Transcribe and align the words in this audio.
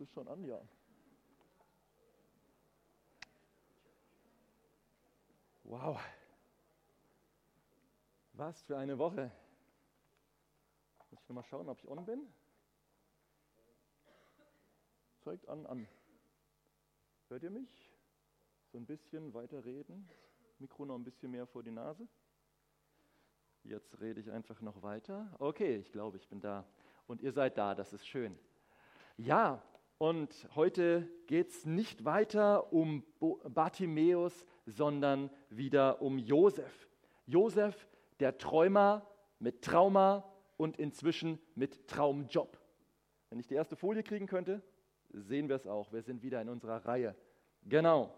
Es 0.00 0.10
schon 0.12 0.28
an, 0.28 0.42
ja? 0.46 0.58
Wow. 5.64 6.00
Was 8.32 8.62
für 8.62 8.78
eine 8.78 8.98
Woche. 8.98 9.30
Muss 11.10 11.22
ich 11.22 11.28
mal 11.28 11.44
schauen, 11.44 11.68
ob 11.68 11.78
ich 11.78 11.86
on 11.86 12.02
bin. 12.06 12.32
Zeigt 15.18 15.46
an, 15.50 15.66
an. 15.66 15.86
Hört 17.28 17.42
ihr 17.42 17.50
mich? 17.50 17.92
So 18.72 18.78
ein 18.78 18.86
bisschen 18.86 19.34
weiter 19.34 19.66
reden. 19.66 20.08
Mikro 20.60 20.86
noch 20.86 20.94
ein 20.94 21.04
bisschen 21.04 21.30
mehr 21.30 21.46
vor 21.46 21.62
die 21.62 21.72
Nase. 21.72 22.08
Jetzt 23.64 24.00
rede 24.00 24.20
ich 24.20 24.30
einfach 24.30 24.62
noch 24.62 24.80
weiter. 24.80 25.30
Okay, 25.38 25.76
ich 25.76 25.92
glaube, 25.92 26.16
ich 26.16 26.26
bin 26.26 26.40
da. 26.40 26.64
Und 27.06 27.20
ihr 27.20 27.32
seid 27.32 27.58
da, 27.58 27.74
das 27.74 27.92
ist 27.92 28.06
schön. 28.06 28.38
Ja, 29.18 29.62
und 30.00 30.48
heute 30.54 31.06
geht 31.26 31.50
es 31.50 31.66
nicht 31.66 32.06
weiter 32.06 32.72
um 32.72 33.04
Bartimäus, 33.50 34.46
sondern 34.64 35.28
wieder 35.50 36.00
um 36.00 36.16
Josef. 36.16 36.88
Josef, 37.26 37.86
der 38.18 38.38
Träumer 38.38 39.06
mit 39.40 39.60
Trauma 39.60 40.24
und 40.56 40.78
inzwischen 40.78 41.38
mit 41.54 41.86
Traumjob. 41.86 42.58
Wenn 43.28 43.40
ich 43.40 43.46
die 43.46 43.56
erste 43.56 43.76
Folie 43.76 44.02
kriegen 44.02 44.26
könnte, 44.26 44.62
sehen 45.12 45.50
wir 45.50 45.56
es 45.56 45.66
auch. 45.66 45.92
Wir 45.92 46.00
sind 46.00 46.22
wieder 46.22 46.40
in 46.40 46.48
unserer 46.48 46.86
Reihe. 46.86 47.14
Genau. 47.66 48.10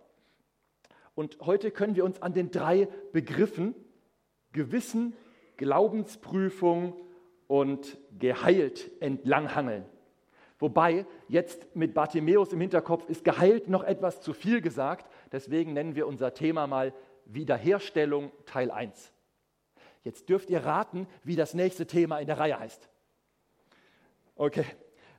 Und 1.16 1.40
heute 1.40 1.72
können 1.72 1.96
wir 1.96 2.04
uns 2.04 2.22
an 2.22 2.32
den 2.32 2.52
drei 2.52 2.86
Begriffen 3.12 3.74
Gewissen, 4.52 5.16
Glaubensprüfung 5.56 6.94
und 7.48 7.98
geheilt 8.20 8.88
entlanghangeln. 9.00 9.84
Wobei 10.62 11.06
jetzt 11.26 11.74
mit 11.74 11.92
Bartimäus 11.92 12.52
im 12.52 12.60
Hinterkopf 12.60 13.08
ist 13.08 13.24
geheilt 13.24 13.66
noch 13.66 13.82
etwas 13.82 14.20
zu 14.20 14.32
viel 14.32 14.60
gesagt. 14.60 15.10
Deswegen 15.32 15.72
nennen 15.72 15.96
wir 15.96 16.06
unser 16.06 16.34
Thema 16.34 16.68
mal 16.68 16.94
Wiederherstellung 17.24 18.30
Teil 18.46 18.70
1. 18.70 19.12
Jetzt 20.04 20.28
dürft 20.28 20.50
ihr 20.50 20.64
raten, 20.64 21.08
wie 21.24 21.34
das 21.34 21.54
nächste 21.54 21.88
Thema 21.88 22.20
in 22.20 22.28
der 22.28 22.38
Reihe 22.38 22.60
heißt. 22.60 22.88
Okay, 24.36 24.64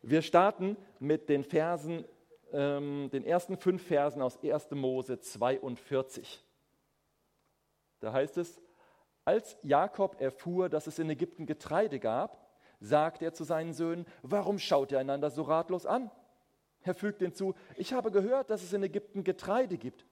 wir 0.01 0.21
starten 0.21 0.77
mit 0.99 1.27
den 1.27 1.43
Versen, 1.43 2.05
ähm, 2.53 3.09
den 3.11 3.25
ersten 3.25 3.57
fünf 3.57 3.85
Versen 3.85 4.21
aus 4.21 4.41
1. 4.41 4.71
Mose 4.71 5.19
42. 5.19 6.41
Da 7.99 8.13
heißt 8.13 8.37
es, 8.37 8.61
als 9.25 9.57
Jakob 9.61 10.21
erfuhr, 10.21 10.69
dass 10.69 10.87
es 10.87 10.99
in 10.99 11.09
Ägypten 11.09 11.45
Getreide 11.45 11.99
gab, 11.99 12.42
sagt 12.83 13.21
er 13.21 13.33
zu 13.33 13.45
seinen 13.45 13.73
Söhnen, 13.73 14.05
warum 14.21 14.59
schaut 14.59 14.91
ihr 14.91 14.99
einander 14.99 15.31
so 15.31 15.43
ratlos 15.43 15.85
an? 15.85 16.11
Er 16.81 16.93
fügt 16.93 17.21
hinzu, 17.21 17.55
ich 17.77 17.93
habe 17.93 18.11
gehört, 18.11 18.49
dass 18.49 18.61
es 18.61 18.73
in 18.73 18.83
Ägypten 18.83 19.23
Getreide 19.23 19.77
gibt. 19.77 20.05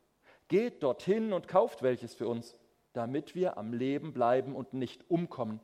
Geht 0.48 0.82
dorthin 0.82 1.34
und 1.34 1.50
kauft 1.50 1.84
welches 1.84 2.14
für 2.14 2.30
uns, 2.30 2.56
damit 2.94 3.36
wir 3.36 3.58
am 3.58 3.74
Leben 3.74 4.14
bleiben 4.14 4.56
und 4.56 4.74
nicht 4.74 5.10
umkommen. 5.10 5.60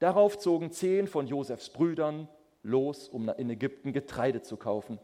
Darauf 0.00 0.38
zogen 0.38 0.72
zehn 0.72 1.06
von 1.06 1.28
Josefs 1.28 1.70
Brüdern 1.70 2.28
los, 2.64 3.08
um 3.08 3.28
in 3.28 3.48
Ägypten 3.48 3.92
Getreide 3.92 4.42
zu 4.42 4.56
kaufen. 4.56 4.98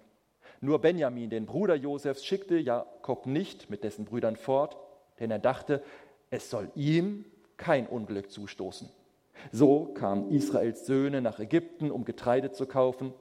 Nur 0.60 0.80
Benjamin, 0.80 1.30
den 1.30 1.46
Bruder 1.46 1.76
Josefs, 1.76 2.24
schickte 2.24 2.56
Jakob 2.56 3.26
nicht 3.26 3.70
mit 3.70 3.84
dessen 3.84 4.04
Brüdern 4.04 4.36
fort, 4.36 4.76
denn 5.20 5.30
er 5.30 5.38
dachte, 5.38 5.82
es 6.30 6.50
soll 6.50 6.70
ihm 6.74 7.24
kein 7.56 7.86
Unglück 7.86 8.32
zustoßen. 8.32 8.88
So 9.52 9.86
kamen 9.94 10.30
Israels 10.30 10.86
Söhne 10.86 11.20
nach 11.20 11.38
Ägypten, 11.38 11.90
um 11.90 12.04
Getreide 12.04 12.52
zu 12.52 12.66
kaufen, 12.66 13.12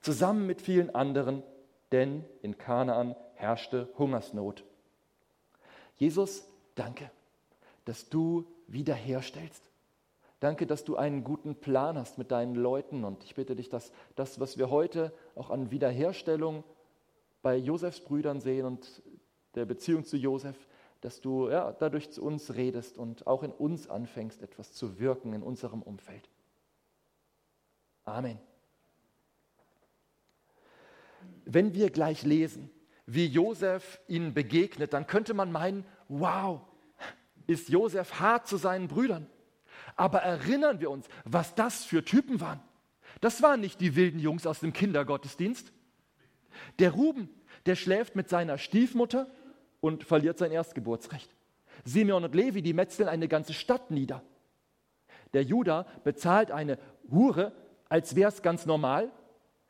zusammen 0.00 0.46
mit 0.46 0.60
vielen 0.60 0.94
anderen, 0.94 1.42
denn 1.92 2.24
in 2.42 2.58
Kanaan 2.58 3.14
herrschte 3.34 3.88
Hungersnot. 3.98 4.64
Jesus, 5.96 6.44
danke, 6.74 7.10
dass 7.84 8.08
du 8.08 8.46
wiederherstellst. 8.66 9.62
Danke, 10.40 10.66
dass 10.66 10.84
du 10.84 10.96
einen 10.96 11.24
guten 11.24 11.54
Plan 11.54 11.96
hast 11.96 12.18
mit 12.18 12.30
deinen 12.30 12.54
Leuten. 12.54 13.04
Und 13.04 13.24
ich 13.24 13.34
bitte 13.34 13.56
dich, 13.56 13.70
dass 13.70 13.92
das, 14.14 14.40
was 14.40 14.58
wir 14.58 14.68
heute 14.68 15.12
auch 15.34 15.50
an 15.50 15.70
Wiederherstellung 15.70 16.64
bei 17.40 17.56
Josefs 17.56 18.00
Brüdern 18.00 18.40
sehen 18.40 18.66
und 18.66 19.02
der 19.54 19.64
Beziehung 19.64 20.04
zu 20.04 20.16
Josef, 20.16 20.56
dass 21.04 21.20
du 21.20 21.50
ja, 21.50 21.70
dadurch 21.72 22.10
zu 22.10 22.22
uns 22.22 22.54
redest 22.54 22.96
und 22.96 23.26
auch 23.26 23.42
in 23.42 23.52
uns 23.52 23.90
anfängst, 23.90 24.40
etwas 24.40 24.72
zu 24.72 24.98
wirken 24.98 25.34
in 25.34 25.42
unserem 25.42 25.82
Umfeld. 25.82 26.30
Amen. 28.04 28.38
Wenn 31.44 31.74
wir 31.74 31.90
gleich 31.90 32.22
lesen, 32.22 32.70
wie 33.04 33.26
Josef 33.26 34.00
ihnen 34.08 34.32
begegnet, 34.32 34.94
dann 34.94 35.06
könnte 35.06 35.34
man 35.34 35.52
meinen, 35.52 35.84
wow, 36.08 36.62
ist 37.46 37.68
Josef 37.68 38.18
hart 38.18 38.48
zu 38.48 38.56
seinen 38.56 38.88
Brüdern. 38.88 39.26
Aber 39.96 40.20
erinnern 40.20 40.80
wir 40.80 40.90
uns, 40.90 41.06
was 41.24 41.54
das 41.54 41.84
für 41.84 42.02
Typen 42.02 42.40
waren. 42.40 42.62
Das 43.20 43.42
waren 43.42 43.60
nicht 43.60 43.78
die 43.82 43.94
wilden 43.94 44.20
Jungs 44.20 44.46
aus 44.46 44.60
dem 44.60 44.72
Kindergottesdienst. 44.72 45.70
Der 46.78 46.92
Ruben, 46.92 47.28
der 47.66 47.76
schläft 47.76 48.16
mit 48.16 48.30
seiner 48.30 48.56
Stiefmutter 48.56 49.30
und 49.84 50.02
verliert 50.02 50.38
sein 50.38 50.50
Erstgeburtsrecht. 50.50 51.28
Simeon 51.84 52.24
und 52.24 52.34
Levi, 52.34 52.62
die 52.62 52.72
metzeln 52.72 53.06
eine 53.06 53.28
ganze 53.28 53.52
Stadt 53.52 53.90
nieder. 53.90 54.22
Der 55.34 55.42
Judah 55.42 55.84
bezahlt 56.04 56.50
eine 56.50 56.78
Hure, 57.10 57.52
als 57.90 58.16
wäre 58.16 58.30
es 58.30 58.40
ganz 58.40 58.64
normal. 58.64 59.12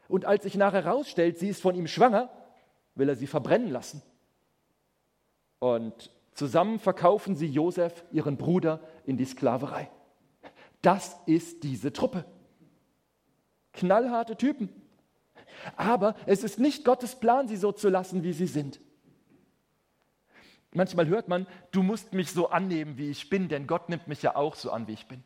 Und 0.06 0.24
als 0.24 0.44
sich 0.44 0.54
nachher 0.54 0.84
herausstellt, 0.84 1.40
sie 1.40 1.48
ist 1.48 1.60
von 1.60 1.74
ihm 1.74 1.88
schwanger, 1.88 2.30
will 2.94 3.08
er 3.08 3.16
sie 3.16 3.26
verbrennen 3.26 3.72
lassen. 3.72 4.02
Und 5.58 6.12
zusammen 6.32 6.78
verkaufen 6.78 7.34
sie 7.34 7.48
Josef, 7.48 8.04
ihren 8.12 8.36
Bruder, 8.36 8.78
in 9.06 9.16
die 9.16 9.24
Sklaverei. 9.24 9.90
Das 10.80 11.16
ist 11.26 11.64
diese 11.64 11.92
Truppe. 11.92 12.24
Knallharte 13.72 14.36
Typen. 14.36 14.68
Aber 15.74 16.14
es 16.26 16.44
ist 16.44 16.60
nicht 16.60 16.84
Gottes 16.84 17.18
Plan, 17.18 17.48
sie 17.48 17.56
so 17.56 17.72
zu 17.72 17.88
lassen, 17.88 18.22
wie 18.22 18.32
sie 18.32 18.46
sind. 18.46 18.78
Manchmal 20.74 21.06
hört 21.06 21.28
man, 21.28 21.46
du 21.70 21.82
musst 21.82 22.12
mich 22.12 22.32
so 22.32 22.50
annehmen, 22.50 22.98
wie 22.98 23.08
ich 23.08 23.30
bin, 23.30 23.48
denn 23.48 23.66
Gott 23.66 23.88
nimmt 23.88 24.08
mich 24.08 24.22
ja 24.22 24.34
auch 24.34 24.56
so 24.56 24.72
an, 24.72 24.88
wie 24.88 24.92
ich 24.92 25.06
bin. 25.06 25.22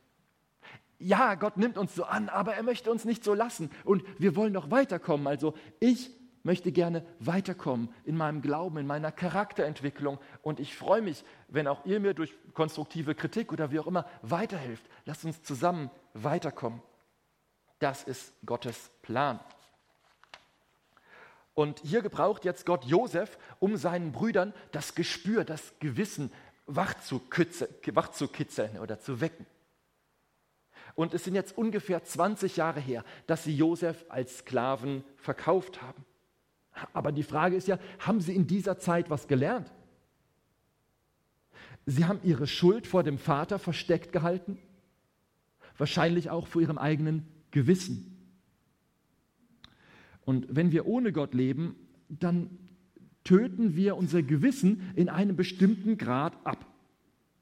Ja, 0.99 1.37
Gott 1.37 1.57
nimmt 1.57 1.79
uns 1.79 1.95
so 1.95 2.05
an, 2.05 2.29
aber 2.29 2.55
er 2.55 2.63
möchte 2.63 2.91
uns 2.91 3.05
nicht 3.05 3.25
so 3.25 3.33
lassen. 3.33 3.71
Und 3.85 4.03
wir 4.19 4.37
wollen 4.37 4.53
noch 4.53 4.71
weiterkommen. 4.71 5.27
Also 5.27 5.55
ich 5.81 6.11
möchte 6.43 6.71
gerne 6.71 7.05
weiterkommen 7.19 7.89
in 8.05 8.17
meinem 8.17 8.43
Glauben, 8.43 8.77
in 8.77 8.87
meiner 8.87 9.11
Charakterentwicklung. 9.11 10.19
Und 10.43 10.61
ich 10.61 10.77
freue 10.77 11.01
mich, 11.01 11.25
wenn 11.49 11.67
auch 11.67 11.87
ihr 11.87 12.01
mir 12.01 12.13
durch 12.15 12.35
konstruktive 12.53 13.15
Kritik 13.15 13.51
oder 13.53 13.71
wie 13.71 13.79
auch 13.79 13.87
immer 13.87 14.07
weiterhilft. 14.23 14.85
Lasst 15.07 15.25
uns 15.25 15.43
zusammen 15.43 15.91
weiterkommen. 16.13 16.83
Das 17.79 18.03
ist 18.03 18.35
Gottes 18.45 18.91
Plan. 19.03 19.41
Und 21.59 21.81
hier 21.81 22.03
gebraucht 22.03 22.45
jetzt 22.45 22.67
Gott 22.67 22.85
Josef, 22.85 23.37
um 23.59 23.77
seinen 23.77 24.13
Brüdern 24.13 24.55
das 24.71 24.95
Gespür, 24.95 25.43
das 25.43 25.73
Gewissen 25.81 26.31
wach 26.67 26.95
zu, 27.01 27.21
wach 27.95 28.13
zu 28.13 28.29
kitzeln 28.29 28.79
oder 28.79 29.01
zu 29.01 29.21
wecken. 29.21 29.45
Und 30.95 31.15
es 31.15 31.25
sind 31.25 31.35
jetzt 31.35 31.59
ungefähr 31.59 32.05
20 32.05 32.59
Jahre 32.59 32.79
her, 32.79 33.03
dass 33.27 33.43
sie 33.43 33.57
Josef 33.57 34.05
als 34.09 34.39
Sklaven 34.39 35.03
verkauft 35.17 35.83
haben. 35.83 36.05
Aber 36.93 37.11
die 37.11 37.25
Frage 37.25 37.57
ist 37.57 37.67
ja, 37.67 37.81
haben 37.99 38.21
sie 38.21 38.37
in 38.37 38.47
dieser 38.47 38.79
Zeit 38.79 39.11
was 39.11 39.27
gelernt? 39.27 39.69
Sie 41.87 42.05
haben 42.05 42.21
ihre 42.23 42.47
Schuld 42.47 42.87
vor 42.87 43.03
dem 43.03 43.19
Vater 43.19 43.59
versteckt 43.59 44.13
gehalten, 44.13 44.63
wahrscheinlich 45.77 46.31
auch 46.31 46.47
vor 46.47 46.63
ihrem 46.63 46.79
eigenen 46.79 47.27
Gewissen. 47.51 48.08
Und 50.29 50.47
wenn 50.51 50.73
wir 50.73 50.85
ohne 50.85 51.11
Gott 51.11 51.33
leben, 51.33 51.75
dann 52.11 52.51
töten 53.25 53.77
wir 53.77 53.97
unser 53.97 54.23
Gewissen 54.23 54.93
in 54.95 55.09
einem 55.09 55.37
bestimmten 55.37 55.97
Grad 55.97 56.37
ab. 56.45 56.67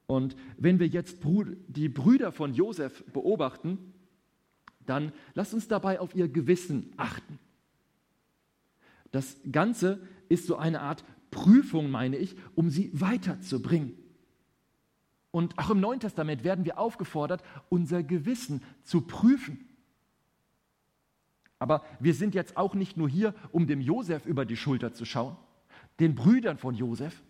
Und 0.06 0.36
wenn 0.56 0.78
wir 0.78 0.86
jetzt 0.86 1.18
die 1.66 1.88
Brüder 1.88 2.30
von 2.30 2.54
Josef 2.54 3.02
beobachten, 3.12 3.92
dann 4.86 5.10
lasst 5.34 5.52
uns 5.52 5.66
dabei 5.66 5.98
auf 5.98 6.14
ihr 6.14 6.28
Gewissen 6.28 6.92
achten. 6.96 7.40
Das 9.10 9.36
Ganze 9.50 9.98
ist 10.28 10.46
so 10.46 10.54
eine 10.54 10.80
Art 10.80 11.04
Prüfung, 11.32 11.90
meine 11.90 12.18
ich, 12.18 12.36
um 12.54 12.70
sie 12.70 12.92
weiterzubringen. 12.92 13.94
Und 15.32 15.58
auch 15.58 15.70
im 15.70 15.80
Neuen 15.80 15.98
Testament 15.98 16.44
werden 16.44 16.64
wir 16.64 16.78
aufgefordert, 16.78 17.42
unser 17.68 18.04
Gewissen 18.04 18.62
zu 18.84 19.00
prüfen. 19.00 19.65
Aber 21.58 21.84
wir 22.00 22.14
sind 22.14 22.34
jetzt 22.34 22.56
auch 22.56 22.74
nicht 22.74 22.96
nur 22.96 23.08
hier, 23.08 23.34
um 23.52 23.66
dem 23.66 23.80
Josef 23.80 24.26
über 24.26 24.44
die 24.44 24.56
Schulter 24.56 24.92
zu 24.92 25.04
schauen, 25.04 25.36
den 26.00 26.14
Brüdern 26.14 26.58
von 26.58 26.74
Josef, 26.74 27.22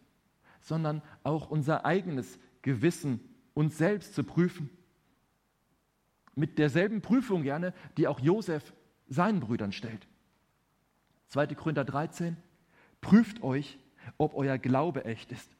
sondern 0.60 1.02
auch 1.22 1.50
unser 1.50 1.84
eigenes 1.84 2.38
Gewissen 2.62 3.20
uns 3.54 3.78
selbst 3.78 4.14
zu 4.14 4.24
prüfen. 4.24 4.70
Mit 6.34 6.58
derselben 6.58 7.00
Prüfung 7.00 7.42
gerne, 7.42 7.72
die 7.96 8.08
auch 8.08 8.20
Josef 8.20 8.74
seinen 9.08 9.40
Brüdern 9.40 9.72
stellt. 9.72 10.06
2. 11.28 11.46
Korinther 11.54 11.84
13, 11.84 12.36
prüft 13.00 13.42
euch, 13.42 13.78
ob 14.18 14.34
euer 14.34 14.58
Glaube 14.58 15.04
echt 15.04 15.32
ist. 15.32 15.50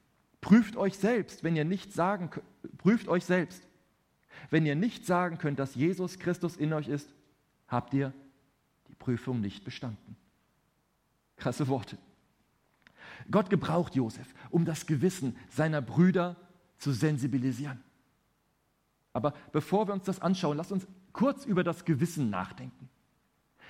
Prüft 0.40 0.76
euch 0.76 0.98
selbst, 0.98 1.42
wenn 1.42 1.56
ihr 1.56 1.64
nicht 1.64 1.92
sagen 1.92 2.30
prüft 2.78 3.08
euch 3.08 3.24
selbst. 3.24 3.66
Wenn 4.50 4.66
ihr 4.66 4.76
nicht 4.76 5.06
sagen 5.06 5.38
könnt, 5.38 5.58
dass 5.58 5.74
Jesus 5.74 6.18
Christus 6.18 6.56
in 6.56 6.72
euch 6.72 6.88
ist, 6.88 7.12
habt 7.68 7.94
ihr 7.94 8.12
Prüfung 8.98 9.40
nicht 9.40 9.64
bestanden. 9.64 10.16
Krasse 11.36 11.68
Worte. 11.68 11.98
Gott 13.30 13.50
gebraucht 13.50 13.94
Josef, 13.94 14.34
um 14.50 14.64
das 14.64 14.86
Gewissen 14.86 15.36
seiner 15.48 15.82
Brüder 15.82 16.36
zu 16.78 16.92
sensibilisieren. 16.92 17.82
Aber 19.12 19.32
bevor 19.52 19.88
wir 19.88 19.94
uns 19.94 20.04
das 20.04 20.20
anschauen, 20.20 20.56
lasst 20.56 20.72
uns 20.72 20.86
kurz 21.12 21.46
über 21.46 21.64
das 21.64 21.84
Gewissen 21.84 22.28
nachdenken. 22.30 22.88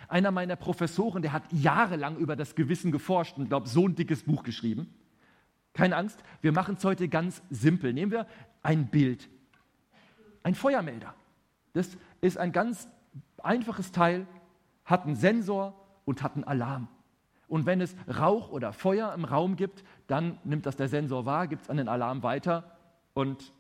Einer 0.08 0.30
meiner 0.30 0.56
Professoren, 0.56 1.22
der 1.22 1.32
hat 1.32 1.52
jahrelang 1.52 2.16
über 2.16 2.36
das 2.36 2.54
Gewissen 2.54 2.92
geforscht 2.92 3.38
und, 3.38 3.48
glaube 3.48 3.68
so 3.68 3.86
ein 3.86 3.94
dickes 3.94 4.24
Buch 4.24 4.42
geschrieben. 4.42 4.92
Keine 5.72 5.96
Angst, 5.96 6.22
wir 6.40 6.52
machen 6.52 6.76
es 6.76 6.84
heute 6.84 7.08
ganz 7.08 7.42
simpel. 7.50 7.92
Nehmen 7.92 8.12
wir 8.12 8.26
ein 8.62 8.88
Bild. 8.88 9.28
Ein 10.42 10.54
Feuermelder. 10.54 11.14
Das 11.72 11.96
ist 12.20 12.38
ein 12.38 12.52
ganz 12.52 12.88
einfaches 13.42 13.92
Teil, 13.92 14.26
hat 14.86 15.04
einen 15.04 15.16
Sensor 15.16 15.74
und 16.06 16.22
hat 16.22 16.34
einen 16.34 16.44
Alarm. 16.44 16.88
Und 17.48 17.66
wenn 17.66 17.80
es 17.80 17.94
Rauch 18.08 18.50
oder 18.50 18.72
Feuer 18.72 19.12
im 19.14 19.24
Raum 19.24 19.56
gibt, 19.56 19.84
dann 20.06 20.38
nimmt 20.44 20.66
das 20.66 20.76
der 20.76 20.88
Sensor 20.88 21.26
wahr, 21.26 21.46
gibt 21.46 21.62
es 21.62 21.70
an 21.70 21.76
den 21.76 21.88
Alarm 21.88 22.22
weiter 22.22 22.76
und 23.14 23.52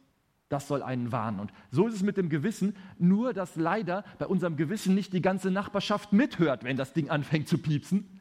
das 0.48 0.68
soll 0.68 0.82
einen 0.82 1.12
warnen. 1.12 1.40
Und 1.40 1.52
so 1.70 1.86
ist 1.88 1.94
es 1.94 2.02
mit 2.02 2.16
dem 2.16 2.28
Gewissen, 2.28 2.76
nur 2.98 3.32
dass 3.32 3.56
leider 3.56 4.04
bei 4.18 4.26
unserem 4.26 4.56
Gewissen 4.56 4.94
nicht 4.94 5.12
die 5.12 5.22
ganze 5.22 5.50
Nachbarschaft 5.50 6.12
mithört, 6.12 6.64
wenn 6.64 6.76
das 6.76 6.92
Ding 6.92 7.10
anfängt 7.10 7.48
zu 7.48 7.58
piepsen. 7.58 8.20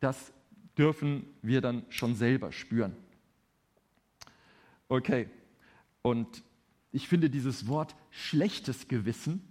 Das 0.00 0.32
dürfen 0.78 1.26
wir 1.42 1.60
dann 1.60 1.84
schon 1.90 2.14
selber 2.14 2.52
spüren. 2.52 2.96
Okay, 4.88 5.28
und 6.00 6.42
ich 6.92 7.08
finde 7.08 7.28
dieses 7.28 7.68
Wort 7.68 7.94
schlechtes 8.10 8.88
Gewissen, 8.88 9.42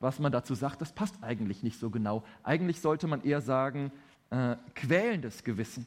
was 0.00 0.18
man 0.18 0.32
dazu 0.32 0.54
sagt, 0.54 0.80
das 0.80 0.92
passt 0.92 1.22
eigentlich 1.22 1.62
nicht 1.62 1.78
so 1.78 1.90
genau. 1.90 2.24
Eigentlich 2.42 2.80
sollte 2.80 3.06
man 3.06 3.22
eher 3.22 3.42
sagen, 3.42 3.92
äh, 4.30 4.56
quälendes 4.74 5.44
Gewissen. 5.44 5.86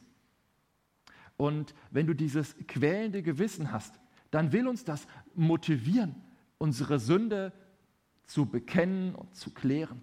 Und 1.36 1.74
wenn 1.90 2.06
du 2.06 2.14
dieses 2.14 2.54
quälende 2.68 3.22
Gewissen 3.22 3.72
hast, 3.72 3.98
dann 4.30 4.52
will 4.52 4.68
uns 4.68 4.84
das 4.84 5.06
motivieren, 5.34 6.14
unsere 6.58 7.00
Sünde 7.00 7.52
zu 8.24 8.46
bekennen 8.46 9.14
und 9.14 9.34
zu 9.34 9.50
klären. 9.50 10.00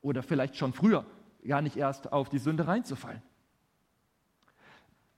Oder 0.00 0.22
vielleicht 0.22 0.56
schon 0.56 0.72
früher, 0.72 1.04
gar 1.46 1.60
nicht 1.60 1.76
erst 1.76 2.12
auf 2.12 2.30
die 2.30 2.38
Sünde 2.38 2.66
reinzufallen. 2.66 3.22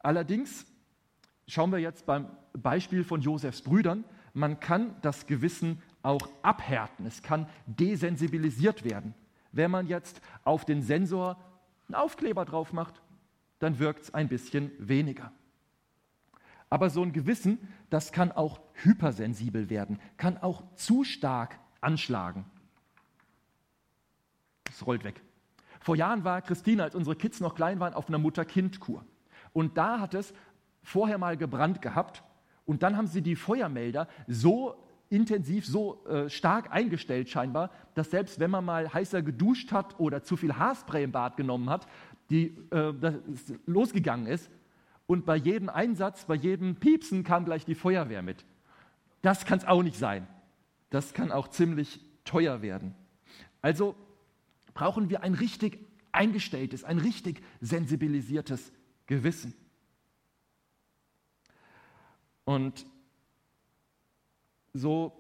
Allerdings 0.01 0.67
schauen 1.47 1.71
wir 1.71 1.79
jetzt 1.79 2.07
beim 2.07 2.29
Beispiel 2.53 3.05
von 3.05 3.21
Josefs 3.21 3.63
Brüdern, 3.63 4.05
man 4.33 4.61
kann 4.61 4.97
das 5.03 5.27
Gewissen 5.27 5.83
auch 6.03 6.29
abhärten, 6.43 7.07
es 7.07 7.23
kann 7.23 7.49
desensibilisiert 7.67 8.85
werden. 8.85 9.15
Wenn 9.53 9.71
man 9.71 9.87
jetzt 9.87 10.21
auf 10.45 10.65
den 10.65 10.83
Sensor 10.83 11.37
einen 11.89 11.97
Aufkleber 11.97 12.45
drauf 12.45 12.73
macht, 12.73 13.03
dann 13.59 13.79
wirkt 13.79 14.05
es 14.05 14.15
ein 14.15 14.29
bisschen 14.29 14.71
weniger. 14.79 15.33
Aber 16.71 16.89
so 16.89 17.03
ein 17.03 17.13
Gewissen, 17.13 17.59
das 17.91 18.13
kann 18.13 18.31
auch 18.31 18.61
hypersensibel 18.75 19.71
werden, 19.71 20.01
kann 20.17 20.39
auch 20.39 20.63
zu 20.77 21.05
stark 21.05 21.59
anschlagen. 21.81 22.45
Es 24.69 24.87
rollt 24.87 25.03
weg. 25.03 25.21
Vor 25.81 25.97
Jahren 25.97 26.25
war 26.25 26.43
Christine, 26.43 26.85
als 26.85 26.95
unsere 26.95 27.17
Kids 27.17 27.41
noch 27.41 27.55
klein 27.55 27.81
waren, 27.81 27.95
auf 27.95 28.09
einer 28.09 28.19
Mutter-Kind-Kur. 28.19 29.05
Und 29.53 29.77
da 29.77 29.99
hat 29.99 30.15
es 30.15 30.33
vorher 30.83 31.19
mal 31.19 31.37
gebrannt 31.37 31.83
gehabt 31.83 32.23
und 32.67 32.83
dann 32.83 32.97
haben 32.97 33.09
sie 33.09 33.23
die 33.23 33.37
Feuermelder 33.37 34.07
so 34.29 34.77
intensiv, 35.11 35.67
so 35.67 36.05
äh, 36.07 36.31
stark 36.31 36.71
eingestellt 36.73 37.29
scheinbar, 37.29 37.71
dass 37.95 38.11
selbst 38.11 38.41
wenn 38.41 38.51
man 38.51 38.65
mal 38.65 38.93
heißer 38.93 39.23
geduscht 39.23 39.73
hat 39.73 39.99
oder 39.99 40.23
zu 40.23 40.37
viel 40.37 40.55
Haarspray 40.55 41.05
im 41.05 41.13
Bad 41.13 41.37
genommen 41.37 41.69
hat, 41.69 41.87
die, 42.31 42.57
äh, 42.71 42.95
das 42.99 43.15
losgegangen 43.67 44.27
ist 44.27 44.51
und 45.07 45.27
bei 45.27 45.35
jedem 45.35 45.69
Einsatz, 45.69 46.25
bei 46.25 46.37
jedem 46.37 46.77
Piepsen 46.77 47.25
kam 47.25 47.45
gleich 47.45 47.65
die 47.65 47.75
Feuerwehr 47.75 48.23
mit. 48.23 48.45
Das 49.23 49.45
kann 49.45 49.59
es 49.59 49.65
auch 49.65 49.83
nicht 49.83 49.99
sein. 49.99 50.27
Das 50.89 51.13
kann 51.13 51.33
auch 51.33 51.49
ziemlich 51.49 52.01
teuer 52.25 52.63
werden. 52.63 52.95
Also 53.61 53.97
brauchen 54.73 55.11
wir 55.11 55.23
ein 55.25 55.35
richtig 55.35 55.79
eingestelltes, 56.13 56.85
ein 56.85 56.99
richtig 56.99 57.43
sensibilisiertes 57.61 58.73
Gewissen. 59.07 59.55
Und 62.45 62.87
so 64.73 65.13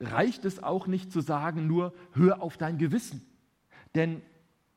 reicht 0.00 0.44
es 0.44 0.62
auch 0.62 0.86
nicht 0.86 1.12
zu 1.12 1.20
sagen, 1.20 1.66
nur 1.66 1.92
hör 2.12 2.42
auf 2.42 2.56
dein 2.56 2.78
Gewissen. 2.78 3.22
Denn 3.94 4.22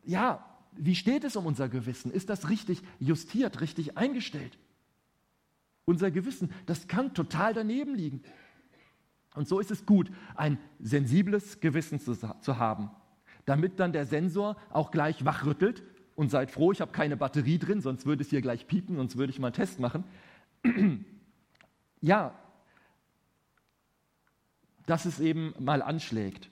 ja, 0.03 0.45
wie 0.73 0.95
steht 0.95 1.23
es 1.23 1.35
um 1.35 1.45
unser 1.45 1.69
Gewissen? 1.69 2.11
Ist 2.11 2.29
das 2.29 2.49
richtig 2.49 2.81
justiert, 2.99 3.61
richtig 3.61 3.97
eingestellt? 3.97 4.57
Unser 5.85 6.11
Gewissen, 6.11 6.51
das 6.65 6.87
kann 6.87 7.13
total 7.13 7.53
daneben 7.53 7.95
liegen. 7.95 8.23
Und 9.35 9.47
so 9.47 9.59
ist 9.59 9.71
es 9.71 9.85
gut, 9.85 10.11
ein 10.35 10.57
sensibles 10.79 11.59
Gewissen 11.59 11.99
zu, 11.99 12.15
zu 12.15 12.57
haben, 12.57 12.89
damit 13.45 13.79
dann 13.79 13.93
der 13.93 14.05
Sensor 14.05 14.57
auch 14.69 14.91
gleich 14.91 15.23
wachrüttelt 15.25 15.83
und 16.15 16.29
seid 16.29 16.51
froh, 16.51 16.71
ich 16.71 16.81
habe 16.81 16.91
keine 16.91 17.17
Batterie 17.17 17.57
drin, 17.57 17.81
sonst 17.81 18.05
würde 18.05 18.23
es 18.23 18.29
hier 18.29 18.41
gleich 18.41 18.67
piepen, 18.67 18.95
sonst 18.97 19.17
würde 19.17 19.31
ich 19.31 19.39
mal 19.39 19.47
einen 19.47 19.55
Test 19.55 19.79
machen. 19.79 20.03
ja, 22.01 22.33
dass 24.91 25.05
es 25.05 25.21
eben 25.21 25.53
mal 25.57 25.81
anschlägt. 25.81 26.49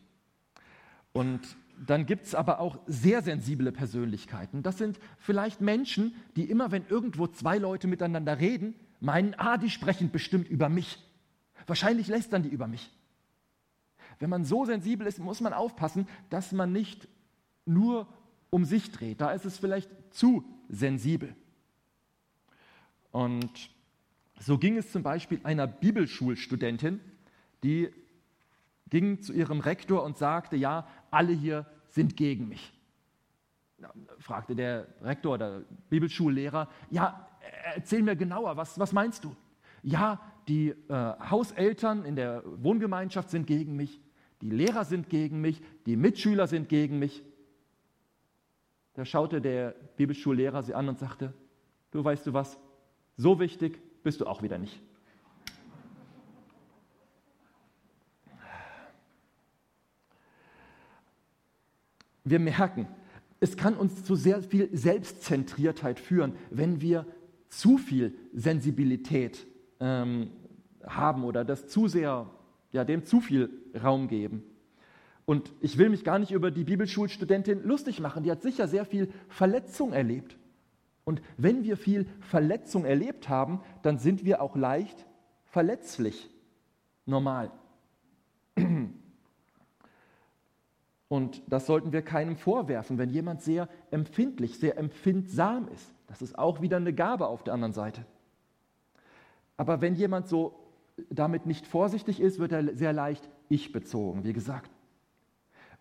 Und 1.12 1.42
dann 1.86 2.06
gibt 2.06 2.26
es 2.26 2.36
aber 2.36 2.62
auch 2.62 2.80
sehr 2.88 3.22
sensible 3.22 3.74
Persönlichkeiten. 3.74 4.64
Das 4.64 4.78
sind 4.78 4.98
vielleicht 5.18 5.60
Menschen, 5.60 6.16
die 6.38 6.50
immer, 6.50 6.72
wenn 6.72 6.86
irgendwo 6.88 7.28
zwei 7.28 7.58
Leute 7.58 7.88
miteinander 7.88 8.40
reden, 8.40 8.76
meinen, 9.02 9.36
ah, 9.38 9.58
die 9.58 9.70
sprechen 9.70 10.10
bestimmt 10.10 10.48
über 10.48 10.70
mich. 10.70 11.00
Wahrscheinlich 11.68 12.08
lästern 12.08 12.44
die 12.44 12.48
über 12.48 12.68
mich. 12.68 12.90
Wenn 14.20 14.30
man 14.30 14.46
so 14.46 14.64
sensibel 14.64 15.06
ist, 15.06 15.20
muss 15.20 15.42
man 15.42 15.52
aufpassen, 15.52 16.08
dass 16.30 16.54
man 16.54 16.72
nicht 16.72 17.10
nur 17.66 18.08
um 18.52 18.64
sich 18.64 18.90
dreht. 18.94 19.20
Da 19.20 19.32
ist 19.32 19.44
es 19.44 19.58
vielleicht 19.58 19.90
zu 20.12 20.46
sensibel. 20.70 21.36
Und 23.12 23.70
so 24.40 24.58
ging 24.58 24.78
es 24.78 24.94
zum 24.94 25.04
Beispiel 25.04 25.42
einer 25.44 25.68
Bibelschulstudentin, 25.68 27.02
die 27.64 27.90
ging 28.90 29.22
zu 29.22 29.34
ihrem 29.34 29.60
Rektor 29.60 30.04
und 30.04 30.18
sagte, 30.18 30.56
ja, 30.56 30.88
alle 31.12 31.34
hier 31.34 31.66
sind 31.90 32.18
gegen 32.18 32.48
mich. 32.48 32.74
Da 33.78 33.92
fragte 34.20 34.56
der 34.56 34.88
Rektor 35.02 35.36
oder 35.36 35.62
Bibelschullehrer, 35.90 36.68
ja, 36.90 37.28
erzähl 37.76 38.04
mir 38.04 38.16
genauer, 38.16 38.58
was, 38.58 38.78
was 38.80 38.92
meinst 38.92 39.24
du? 39.24 39.36
Ja, 39.82 40.20
die 40.48 40.70
äh, 40.70 40.94
Hauseltern 41.30 42.04
in 42.04 42.16
der 42.16 42.44
Wohngemeinschaft 42.46 43.30
sind 43.30 43.48
gegen 43.48 43.76
mich, 43.76 44.02
die 44.42 44.50
Lehrer 44.50 44.86
sind 44.86 45.10
gegen 45.10 45.42
mich, 45.42 45.62
die 45.86 45.96
Mitschüler 45.96 46.48
sind 46.48 46.70
gegen 46.70 47.00
mich. 47.00 47.24
Da 48.94 49.06
schaute 49.06 49.42
der 49.42 49.76
Bibelschullehrer 49.96 50.64
sie 50.64 50.74
an 50.74 50.90
und 50.90 51.00
sagte, 51.00 51.34
du 51.92 52.04
weißt 52.04 52.28
du 52.28 52.34
was, 52.34 52.60
so 53.16 53.40
wichtig 53.40 53.80
bist 54.04 54.22
du 54.22 54.26
auch 54.26 54.42
wieder 54.42 54.58
nicht. 54.58 54.82
Wir 62.30 62.40
merken, 62.40 62.88
es 63.40 63.56
kann 63.58 63.76
uns 63.76 64.04
zu 64.04 64.16
sehr 64.16 64.42
viel 64.42 64.70
Selbstzentriertheit 64.76 66.00
führen, 66.00 66.34
wenn 66.50 66.82
wir 66.82 67.06
zu 67.48 67.78
viel 67.78 68.14
Sensibilität 68.34 69.48
ähm, 69.80 70.30
haben 70.86 71.24
oder 71.24 71.46
das 71.46 71.68
zu 71.68 71.88
sehr, 71.88 72.30
ja, 72.72 72.84
dem 72.84 73.06
zu 73.06 73.22
viel 73.22 73.50
Raum 73.82 74.08
geben. 74.08 74.44
Und 75.26 75.54
ich 75.62 75.78
will 75.78 75.90
mich 75.90 76.04
gar 76.04 76.20
nicht 76.20 76.32
über 76.32 76.52
die 76.52 76.64
Bibelschulstudentin 76.64 77.64
lustig 77.64 78.00
machen, 78.00 78.24
die 78.24 78.32
hat 78.32 78.42
sicher 78.42 78.68
sehr 78.68 78.86
viel 78.86 79.10
Verletzung 79.28 79.94
erlebt. 79.94 80.38
Und 81.04 81.22
wenn 81.38 81.64
wir 81.64 81.78
viel 81.78 82.08
Verletzung 82.20 82.86
erlebt 82.86 83.30
haben, 83.30 83.62
dann 83.84 83.98
sind 83.98 84.26
wir 84.26 84.42
auch 84.42 84.56
leicht 84.56 85.06
verletzlich. 85.46 86.30
Normal. 87.06 87.52
Und 91.10 91.42
das 91.48 91.66
sollten 91.66 91.92
wir 91.92 92.04
keinem 92.04 92.38
vorwerfen, 92.38 92.98
wenn 92.98 93.10
jemand 93.10 93.42
sehr 93.42 93.68
empfindlich, 93.92 94.60
sehr 94.60 94.78
empfindsam 94.78 95.68
ist. 95.68 95.94
Das 96.08 96.22
ist 96.22 96.38
auch 96.38 96.62
wieder 96.62 96.78
eine 96.78 96.94
Gabe 96.94 97.28
auf 97.28 97.44
der 97.44 97.56
anderen 97.56 97.74
Seite. 97.74 98.06
Aber 99.58 99.82
wenn 99.82 99.96
jemand 99.96 100.28
so 100.28 100.56
damit 101.10 101.46
nicht 101.46 101.66
vorsichtig 101.68 102.20
ist, 102.20 102.40
wird 102.40 102.52
er 102.52 102.76
sehr 102.76 102.94
leicht 102.94 103.28
ich 103.50 103.72
bezogen, 103.72 104.24
wie 104.24 104.34
gesagt. 104.34 104.72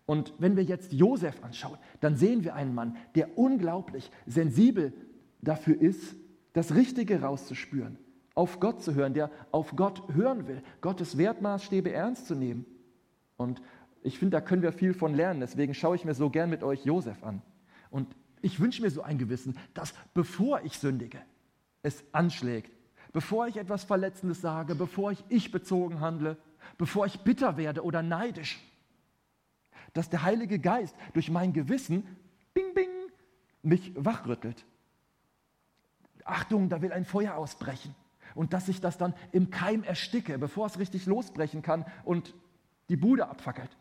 Und 0.07 0.33
wenn 0.39 0.57
wir 0.57 0.65
jetzt 0.65 0.95
Josef 0.95 1.45
anschauen, 1.45 1.77
dann 2.01 2.17
sehen 2.17 2.43
wir 2.43 2.55
einen 2.55 2.75
Mann, 2.75 2.97
der 3.15 3.37
unglaublich 3.37 4.11
sensibel 4.27 4.95
dafür 5.43 5.79
ist, 5.79 6.17
das 6.55 6.75
Richtige 6.75 7.21
rauszuspüren, 7.21 7.99
auf 8.35 8.59
Gott 8.59 8.83
zu 8.83 8.95
hören, 8.95 9.13
der 9.13 9.31
auf 9.53 9.77
Gott 9.77 10.03
hören 10.15 10.49
will, 10.49 10.63
Gottes 10.81 11.19
Wertmaßstäbe 11.19 11.93
ernst 11.93 12.27
zu 12.27 12.35
nehmen. 12.35 12.65
Und 13.37 13.61
ich 14.09 14.19
finde, 14.19 14.37
da 14.37 14.41
können 14.41 14.63
wir 14.63 14.73
viel 14.73 14.95
von 14.95 15.15
lernen. 15.15 15.41
Deswegen 15.41 15.75
schaue 15.75 15.97
ich 15.97 16.05
mir 16.05 16.15
so 16.15 16.31
gern 16.31 16.51
mit 16.51 16.63
euch 16.63 16.85
Josef 16.85 17.23
an. 17.23 17.43
Und 17.91 18.15
ich 18.43 18.59
wünsche 18.59 18.83
mir 18.83 18.91
so 18.91 19.03
ein 19.03 19.19
Gewissen, 19.19 19.57
dass 19.75 19.95
bevor 20.15 20.63
ich 20.63 20.79
sündige, 20.79 21.21
es 21.83 22.03
anschlägt. 22.13 22.73
Bevor 23.13 23.47
ich 23.47 23.57
etwas 23.57 23.85
Verletzendes 23.85 24.41
sage, 24.41 24.75
bevor 24.75 25.13
ich 25.13 25.25
ich 25.29 25.51
bezogen 25.51 26.01
handle, 26.01 26.37
bevor 26.77 27.07
ich 27.07 27.21
bitter 27.21 27.57
werde 27.57 27.85
oder 27.85 28.03
neidisch, 28.03 28.61
dass 29.93 30.11
der 30.11 30.23
Heilige 30.23 30.59
Geist 30.59 30.95
durch 31.15 31.31
mein 31.31 31.53
Gewissen, 31.53 32.07
bing, 32.55 32.75
bing, 32.75 32.91
mich 33.63 33.93
wachrüttelt. 33.97 34.65
Achtung, 36.25 36.69
da 36.69 36.83
will 36.83 36.93
ein 36.93 37.05
Feuer 37.05 37.37
ausbrechen. 37.37 37.95
Und 38.35 38.53
dass 38.53 38.69
ich 38.69 38.81
das 38.81 38.99
dann 38.99 39.15
im 39.33 39.51
Keim 39.51 39.83
ersticke, 39.83 40.39
bevor 40.39 40.67
es 40.67 40.79
richtig 40.79 41.07
losbrechen 41.07 41.63
kann 41.63 41.87
und 42.05 42.35
die 42.89 42.97
Bude 42.97 43.29
abfackelt. 43.29 43.77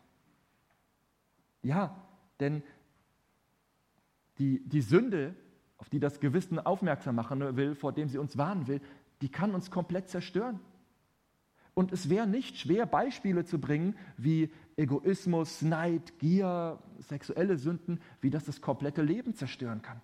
Ja, 1.61 2.07
denn 2.39 2.63
die, 4.37 4.67
die 4.67 4.81
Sünde, 4.81 5.35
auf 5.77 5.89
die 5.89 5.99
das 5.99 6.19
Gewissen 6.19 6.59
aufmerksam 6.59 7.15
machen 7.15 7.57
will, 7.57 7.75
vor 7.75 7.93
dem 7.93 8.09
sie 8.09 8.17
uns 8.17 8.37
warnen 8.37 8.67
will, 8.67 8.81
die 9.21 9.29
kann 9.29 9.53
uns 9.53 9.71
komplett 9.71 10.09
zerstören. 10.09 10.59
Und 11.73 11.91
es 11.91 12.09
wäre 12.09 12.25
nicht 12.25 12.57
schwer, 12.57 12.87
Beispiele 12.87 13.45
zu 13.45 13.59
bringen, 13.59 13.95
wie 14.17 14.51
Egoismus, 14.77 15.61
Neid, 15.61 16.17
Gier, 16.17 16.79
sexuelle 16.99 17.57
Sünden, 17.57 18.01
wie 18.19 18.31
das 18.31 18.45
das 18.45 18.61
komplette 18.61 19.03
Leben 19.03 19.35
zerstören 19.35 19.83
kann. 19.83 20.01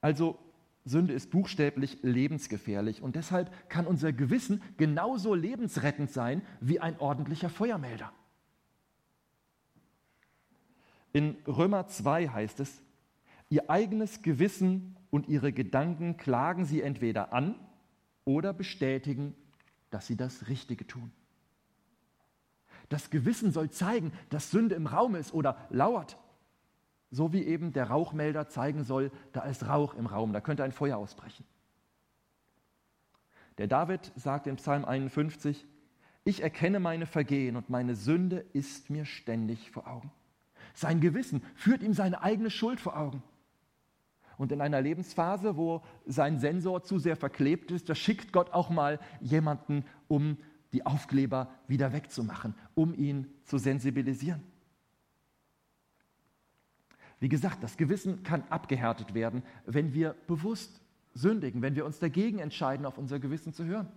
Also 0.00 0.38
Sünde 0.84 1.12
ist 1.12 1.30
buchstäblich 1.30 1.98
lebensgefährlich 2.02 3.02
und 3.02 3.16
deshalb 3.16 3.68
kann 3.68 3.86
unser 3.86 4.12
Gewissen 4.12 4.62
genauso 4.76 5.34
lebensrettend 5.34 6.10
sein 6.10 6.42
wie 6.60 6.80
ein 6.80 6.98
ordentlicher 6.98 7.50
Feuermelder. 7.50 8.12
In 11.12 11.36
Römer 11.46 11.86
2 11.86 12.28
heißt 12.28 12.60
es, 12.60 12.82
ihr 13.48 13.68
eigenes 13.68 14.22
Gewissen 14.22 14.96
und 15.10 15.28
ihre 15.28 15.52
Gedanken 15.52 16.16
klagen 16.16 16.64
sie 16.64 16.82
entweder 16.82 17.32
an 17.32 17.56
oder 18.24 18.52
bestätigen, 18.52 19.34
dass 19.90 20.06
sie 20.06 20.16
das 20.16 20.48
Richtige 20.48 20.86
tun. 20.86 21.10
Das 22.88 23.10
Gewissen 23.10 23.52
soll 23.52 23.70
zeigen, 23.70 24.12
dass 24.30 24.50
Sünde 24.50 24.74
im 24.74 24.86
Raum 24.86 25.14
ist 25.14 25.32
oder 25.34 25.56
lauert. 25.70 26.16
So 27.10 27.32
wie 27.32 27.42
eben 27.42 27.72
der 27.72 27.88
Rauchmelder 27.88 28.48
zeigen 28.48 28.84
soll, 28.84 29.10
da 29.32 29.42
ist 29.42 29.66
Rauch 29.66 29.94
im 29.94 30.06
Raum, 30.06 30.32
da 30.32 30.40
könnte 30.40 30.62
ein 30.62 30.72
Feuer 30.72 30.96
ausbrechen. 30.96 31.44
Der 33.58 33.66
David 33.66 34.12
sagt 34.16 34.46
in 34.46 34.56
Psalm 34.56 34.84
51, 34.84 35.66
ich 36.24 36.42
erkenne 36.42 36.78
meine 36.78 37.06
Vergehen 37.06 37.56
und 37.56 37.68
meine 37.68 37.96
Sünde 37.96 38.44
ist 38.52 38.90
mir 38.90 39.04
ständig 39.04 39.70
vor 39.70 39.88
Augen. 39.88 40.12
Sein 40.80 41.02
Gewissen 41.02 41.42
führt 41.56 41.82
ihm 41.82 41.92
seine 41.92 42.22
eigene 42.22 42.48
Schuld 42.48 42.80
vor 42.80 42.96
Augen. 42.96 43.22
Und 44.38 44.50
in 44.50 44.62
einer 44.62 44.80
Lebensphase, 44.80 45.58
wo 45.58 45.82
sein 46.06 46.38
Sensor 46.38 46.82
zu 46.82 46.98
sehr 46.98 47.16
verklebt 47.16 47.70
ist, 47.70 47.90
da 47.90 47.94
schickt 47.94 48.32
Gott 48.32 48.54
auch 48.54 48.70
mal 48.70 48.98
jemanden, 49.20 49.84
um 50.08 50.38
die 50.72 50.86
Aufkleber 50.86 51.50
wieder 51.68 51.92
wegzumachen, 51.92 52.54
um 52.74 52.94
ihn 52.94 53.26
zu 53.44 53.58
sensibilisieren. 53.58 54.42
Wie 57.18 57.28
gesagt, 57.28 57.62
das 57.62 57.76
Gewissen 57.76 58.22
kann 58.22 58.42
abgehärtet 58.48 59.12
werden, 59.12 59.42
wenn 59.66 59.92
wir 59.92 60.16
bewusst 60.26 60.80
sündigen, 61.12 61.60
wenn 61.60 61.76
wir 61.76 61.84
uns 61.84 61.98
dagegen 61.98 62.38
entscheiden, 62.38 62.86
auf 62.86 62.96
unser 62.96 63.18
Gewissen 63.18 63.52
zu 63.52 63.66
hören. 63.66 63.92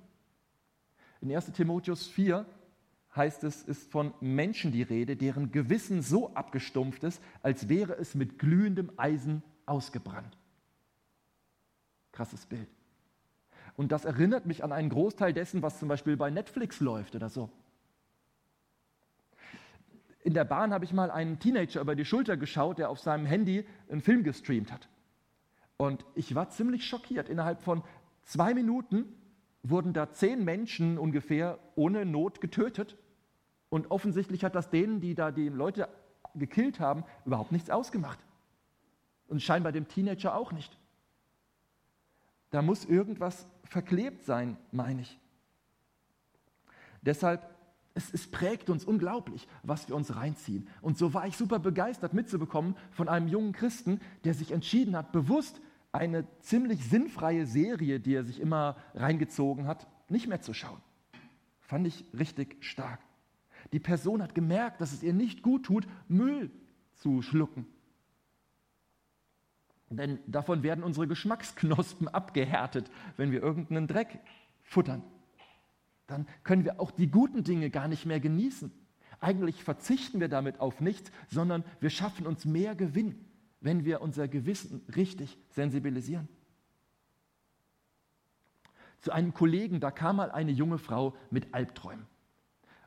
In 1.21 1.33
1 1.33 1.53
Timotheus 1.53 2.07
4 2.07 2.45
heißt 3.15 3.43
es, 3.43 3.63
ist 3.63 3.91
von 3.91 4.13
Menschen 4.21 4.71
die 4.71 4.81
Rede, 4.81 5.15
deren 5.15 5.51
Gewissen 5.51 6.01
so 6.01 6.33
abgestumpft 6.33 7.03
ist, 7.03 7.21
als 7.41 7.69
wäre 7.69 7.93
es 7.93 8.15
mit 8.15 8.39
glühendem 8.39 8.91
Eisen 8.97 9.43
ausgebrannt. 9.65 10.37
Krasses 12.11 12.45
Bild. 12.45 12.67
Und 13.75 13.91
das 13.91 14.05
erinnert 14.05 14.45
mich 14.45 14.63
an 14.63 14.71
einen 14.71 14.89
Großteil 14.89 15.33
dessen, 15.33 15.61
was 15.61 15.79
zum 15.79 15.89
Beispiel 15.89 16.17
bei 16.17 16.29
Netflix 16.29 16.79
läuft 16.79 17.15
oder 17.15 17.29
so. 17.29 17.49
In 20.23 20.33
der 20.33 20.45
Bahn 20.45 20.73
habe 20.73 20.85
ich 20.85 20.93
mal 20.93 21.11
einen 21.11 21.39
Teenager 21.39 21.81
über 21.81 21.95
die 21.95 22.05
Schulter 22.05 22.37
geschaut, 22.37 22.77
der 22.77 22.89
auf 22.89 22.99
seinem 22.99 23.25
Handy 23.25 23.65
einen 23.89 24.01
Film 24.01 24.23
gestreamt 24.23 24.71
hat. 24.71 24.87
Und 25.75 26.05
ich 26.15 26.33
war 26.33 26.49
ziemlich 26.49 26.85
schockiert. 26.85 27.29
Innerhalb 27.29 27.61
von 27.61 27.83
zwei 28.23 28.53
Minuten 28.53 29.05
wurden 29.63 29.91
da 29.91 30.11
zehn 30.11 30.43
Menschen 30.45 30.97
ungefähr 30.97 31.59
ohne 31.75 32.05
Not 32.05 32.41
getötet 32.41 32.97
und 33.73 33.89
offensichtlich 33.89 34.43
hat 34.43 34.53
das 34.53 34.69
denen, 34.69 35.01
die 35.01 35.15
da 35.15 35.31
die 35.31 35.49
Leute 35.49 35.89
gekillt 36.35 36.79
haben, 36.79 37.03
überhaupt 37.25 37.51
nichts 37.51 37.71
ausgemacht. 37.71 38.19
Und 39.27 39.41
scheinbar 39.41 39.71
dem 39.71 39.87
Teenager 39.87 40.35
auch 40.35 40.51
nicht. 40.51 40.77
Da 42.51 42.61
muss 42.61 42.85
irgendwas 42.85 43.47
verklebt 43.63 44.25
sein, 44.25 44.57
meine 44.71 45.01
ich. 45.01 45.19
Deshalb, 47.01 47.49
es, 47.95 48.13
es, 48.13 48.29
prägt 48.29 48.69
uns 48.69 48.85
unglaublich, 48.85 49.47
was 49.63 49.89
wir 49.89 49.95
uns 49.95 50.15
reinziehen. 50.15 50.67
Und 50.83 50.99
so 50.99 51.15
war 51.15 51.25
ich 51.25 51.35
super 51.35 51.57
begeistert 51.57 52.13
mitzubekommen 52.13 52.75
von 52.91 53.09
einem 53.09 53.27
jungen 53.27 53.53
Christen, 53.53 54.01
der 54.23 54.35
sich 54.35 54.51
entschieden 54.51 54.95
hat, 54.95 55.11
bewusst 55.11 55.59
eine 55.91 56.27
ziemlich 56.41 56.87
sinnfreie 56.87 57.47
Serie, 57.47 57.99
die 57.99 58.13
er 58.13 58.23
sich 58.23 58.39
immer 58.39 58.75
reingezogen 58.93 59.65
hat, 59.65 59.87
nicht 60.09 60.27
mehr 60.27 60.41
zu 60.41 60.53
schauen. 60.53 60.79
Fand 61.59 61.87
ich 61.87 62.05
richtig 62.13 62.63
stark. 62.63 62.99
Die 63.71 63.79
Person 63.79 64.21
hat 64.21 64.35
gemerkt, 64.35 64.81
dass 64.81 64.93
es 64.93 65.03
ihr 65.03 65.13
nicht 65.13 65.41
gut 65.41 65.65
tut, 65.65 65.87
Müll 66.07 66.51
zu 66.95 67.21
schlucken. 67.21 67.65
Denn 69.89 70.19
davon 70.27 70.63
werden 70.63 70.83
unsere 70.83 71.07
Geschmacksknospen 71.07 72.07
abgehärtet, 72.07 72.89
wenn 73.17 73.31
wir 73.31 73.41
irgendeinen 73.41 73.87
Dreck 73.87 74.19
futtern. 74.63 75.03
Dann 76.07 76.27
können 76.43 76.65
wir 76.65 76.79
auch 76.79 76.91
die 76.91 77.09
guten 77.09 77.43
Dinge 77.43 77.69
gar 77.69 77.87
nicht 77.87 78.05
mehr 78.05 78.19
genießen. 78.19 78.71
Eigentlich 79.19 79.63
verzichten 79.63 80.19
wir 80.19 80.27
damit 80.27 80.59
auf 80.59 80.81
nichts, 80.81 81.11
sondern 81.29 81.63
wir 81.79 81.89
schaffen 81.89 82.27
uns 82.27 82.45
mehr 82.45 82.75
Gewinn, 82.75 83.23
wenn 83.61 83.85
wir 83.85 84.01
unser 84.01 84.27
Gewissen 84.27 84.81
richtig 84.95 85.37
sensibilisieren. 85.51 86.27
Zu 88.99 89.11
einem 89.11 89.33
Kollegen, 89.33 89.79
da 89.79 89.91
kam 89.91 90.17
mal 90.17 90.31
eine 90.31 90.51
junge 90.51 90.77
Frau 90.77 91.15
mit 91.29 91.53
Albträumen. 91.53 92.05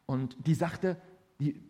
Und 0.06 0.36
die 0.46 0.54
sagte, 0.54 0.96
die 1.40 1.60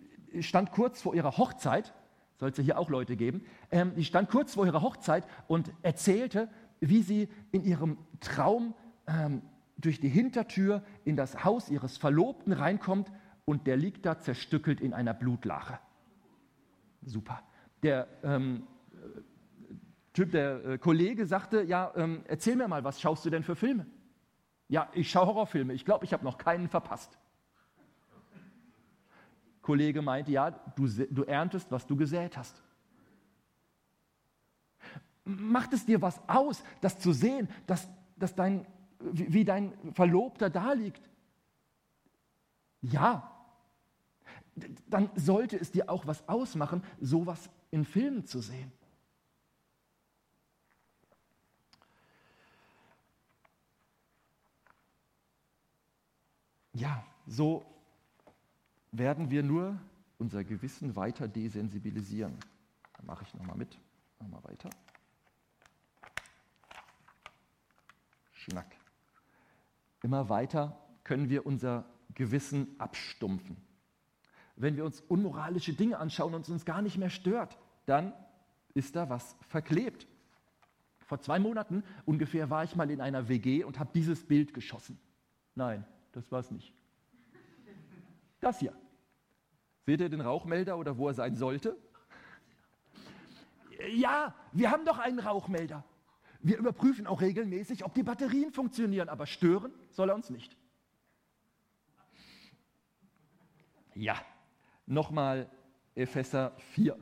stand 0.41 0.71
kurz 0.73 1.03
vor 1.03 1.15
ihrer 1.15 1.37
Hochzeit, 1.37 1.95
soll 2.39 2.51
es 2.51 2.59
ja 2.59 2.65
hier 2.65 2.79
auch 2.79 2.91
Leute 2.91 3.17
geben, 3.17 3.43
ähm, 3.71 3.95
die 3.95 4.05
stand 4.05 4.29
kurz 4.29 4.55
vor 4.55 4.67
ihrer 4.67 4.83
Hochzeit 4.83 5.27
und 5.49 5.73
erzählte, 5.83 6.49
wie 6.81 7.03
sie 7.03 7.29
in 7.53 7.65
ihrem 7.65 7.99
Traum 8.21 8.75
ähm, 9.07 9.43
durch 9.79 10.01
die 10.01 10.09
Hintertür 10.09 10.83
in 11.05 11.17
das 11.17 11.45
Haus 11.45 11.71
ihres 11.71 11.97
Verlobten 11.97 12.53
reinkommt 12.53 13.11
und 13.45 13.67
der 13.67 13.77
liegt 13.77 14.05
da 14.05 14.19
zerstückelt 14.19 14.81
in 14.81 14.93
einer 14.93 15.15
Blutlache. 15.15 15.79
Super. 17.03 17.43
Der 17.83 18.09
ähm, 18.23 18.67
Typ, 20.13 20.33
der 20.33 20.65
äh, 20.65 20.79
Kollege 20.79 21.27
sagte, 21.27 21.63
ja, 21.63 21.93
ähm, 21.95 22.23
erzähl 22.27 22.57
mir 22.57 22.69
mal, 22.69 22.85
was 22.85 23.01
schaust 23.01 23.25
du 23.25 23.31
denn 23.31 23.43
für 23.43 23.55
Filme? 23.55 23.87
Ja, 24.69 24.89
ich 24.95 25.11
schaue 25.11 25.27
Horrorfilme. 25.27 25.75
Ich 25.75 25.85
glaube, 25.85 26.05
ich 26.05 26.13
habe 26.13 26.25
noch 26.25 26.39
keinen 26.39 26.69
verpasst. 26.69 27.19
Kollege 29.67 30.01
meinte, 30.01 30.31
ja, 30.31 30.53
du, 30.53 30.87
du 30.87 31.25
erntest, 31.25 31.73
was 31.73 31.85
du 31.85 31.97
gesät 31.97 32.37
hast. 32.37 32.63
Macht 35.25 35.73
es 35.73 35.85
dir 35.85 36.01
was 36.01 36.21
aus, 36.29 36.63
das 36.81 37.01
zu 37.01 37.13
sehen, 37.13 37.49
dass, 37.67 37.89
dass 38.15 38.37
dein, 38.37 38.65
wie, 39.01 39.45
dein 39.45 39.73
Verlobter 39.93 40.51
da 40.51 40.73
liegt? 40.73 41.11
Ja. 42.81 43.29
Dann 44.87 45.11
sollte 45.17 45.57
es 45.57 45.73
dir 45.73 45.91
auch 45.91 46.07
was 46.07 46.29
ausmachen, 46.29 46.85
sowas 47.01 47.51
in 47.73 47.85
Filmen 47.85 48.25
zu 48.25 48.41
sehen. 48.41 48.71
Ja, 56.73 57.05
so 57.27 57.76
werden 58.99 59.31
wir 59.31 59.43
nur 59.43 59.79
unser 60.19 60.45
Gewissen 60.45 60.97
weiter 60.97 61.29
desensibilisieren. 61.29 62.37
Da 62.97 63.03
mache 63.05 63.25
ich 63.25 63.35
nochmal 63.35 63.57
mit. 63.57 63.79
Nochmal 64.21 64.45
weiter. 64.45 64.71
Schnack. 68.33 68.77
Immer 70.03 70.29
weiter 70.29 70.79
können 71.05 71.29
wir 71.29 71.47
unser 71.47 71.85
Gewissen 72.15 72.69
abstumpfen. 72.79 73.57
wenn 74.59 74.75
wir 74.77 74.87
uns 74.87 75.03
unmoralische 75.03 75.75
Dinge 75.75 75.99
anschauen 75.99 76.33
und 76.35 76.43
es 76.43 76.49
uns 76.49 76.65
gar 76.65 76.81
nicht 76.81 76.97
mehr 76.97 77.11
stört, 77.11 77.59
dann 77.85 78.15
ist 78.73 78.97
da 78.97 79.11
was 79.11 79.37
verklebt. 79.49 80.07
Vor 81.01 81.21
zwei 81.21 81.39
Monaten 81.39 81.85
ungefähr 82.07 82.49
war 82.49 82.65
ich 82.65 82.75
mal 82.75 82.91
in 82.91 83.03
einer 83.03 83.29
WG 83.29 83.65
und 83.65 83.79
habe 83.79 83.91
dieses 83.95 84.27
Bild 84.27 84.55
geschossen. 84.55 84.99
Nein, 85.55 85.85
das 86.13 86.33
war 86.33 86.41
es 86.41 86.51
nicht. 86.51 86.73
Das 88.41 88.59
hier. 88.59 88.73
Seht 89.87 90.01
ihr 90.01 90.09
den 90.09 90.21
Rauchmelder 90.21 90.77
oder 90.77 90.99
wo 90.99 91.07
er 91.07 91.15
sein 91.15 91.37
sollte? 91.37 91.77
Ja, 93.95 94.35
wir 94.51 94.73
haben 94.73 94.85
doch 94.85 94.99
einen 94.99 95.21
Rauchmelder. 95.21 95.85
Wir 96.41 96.59
überprüfen 96.59 97.07
auch 97.07 97.21
regelmäßig, 97.21 97.85
ob 97.85 97.95
die 97.95 98.03
Batterien 98.03 98.51
funktionieren, 98.51 99.09
aber 99.09 99.27
stören 99.27 99.73
soll 99.93 100.11
er 100.11 100.17
uns 100.17 100.29
nicht. 100.29 100.57
Ja, 103.95 104.21
nochmal 104.87 105.49
Epheser 105.95 106.57
4. 106.73 106.99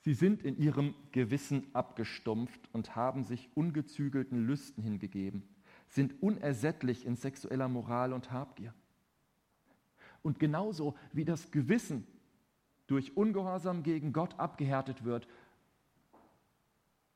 Sie 0.00 0.14
sind 0.14 0.42
in 0.42 0.58
ihrem 0.58 0.94
Gewissen 1.12 1.72
abgestumpft 1.72 2.68
und 2.72 2.96
haben 2.96 3.22
sich 3.22 3.48
ungezügelten 3.54 4.44
Lüsten 4.44 4.82
hingegeben, 4.82 5.48
sind 5.86 6.20
unersättlich 6.20 7.06
in 7.06 7.14
sexueller 7.14 7.68
Moral 7.68 8.12
und 8.12 8.32
Habgier. 8.32 8.74
Und 10.22 10.38
genauso 10.38 10.94
wie 11.12 11.24
das 11.24 11.50
Gewissen 11.50 12.06
durch 12.86 13.16
Ungehorsam 13.16 13.82
gegen 13.82 14.12
Gott 14.12 14.38
abgehärtet 14.38 15.04
wird, 15.04 15.28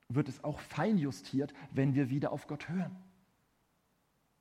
wird 0.09 0.28
es 0.28 0.44
auch 0.44 0.61
feinjustiert, 0.61 1.54
wenn 1.73 1.94
wir 1.94 2.11
wieder 2.11 2.32
auf 2.32 2.47
Gott 2.47 2.68
hören. 2.68 2.97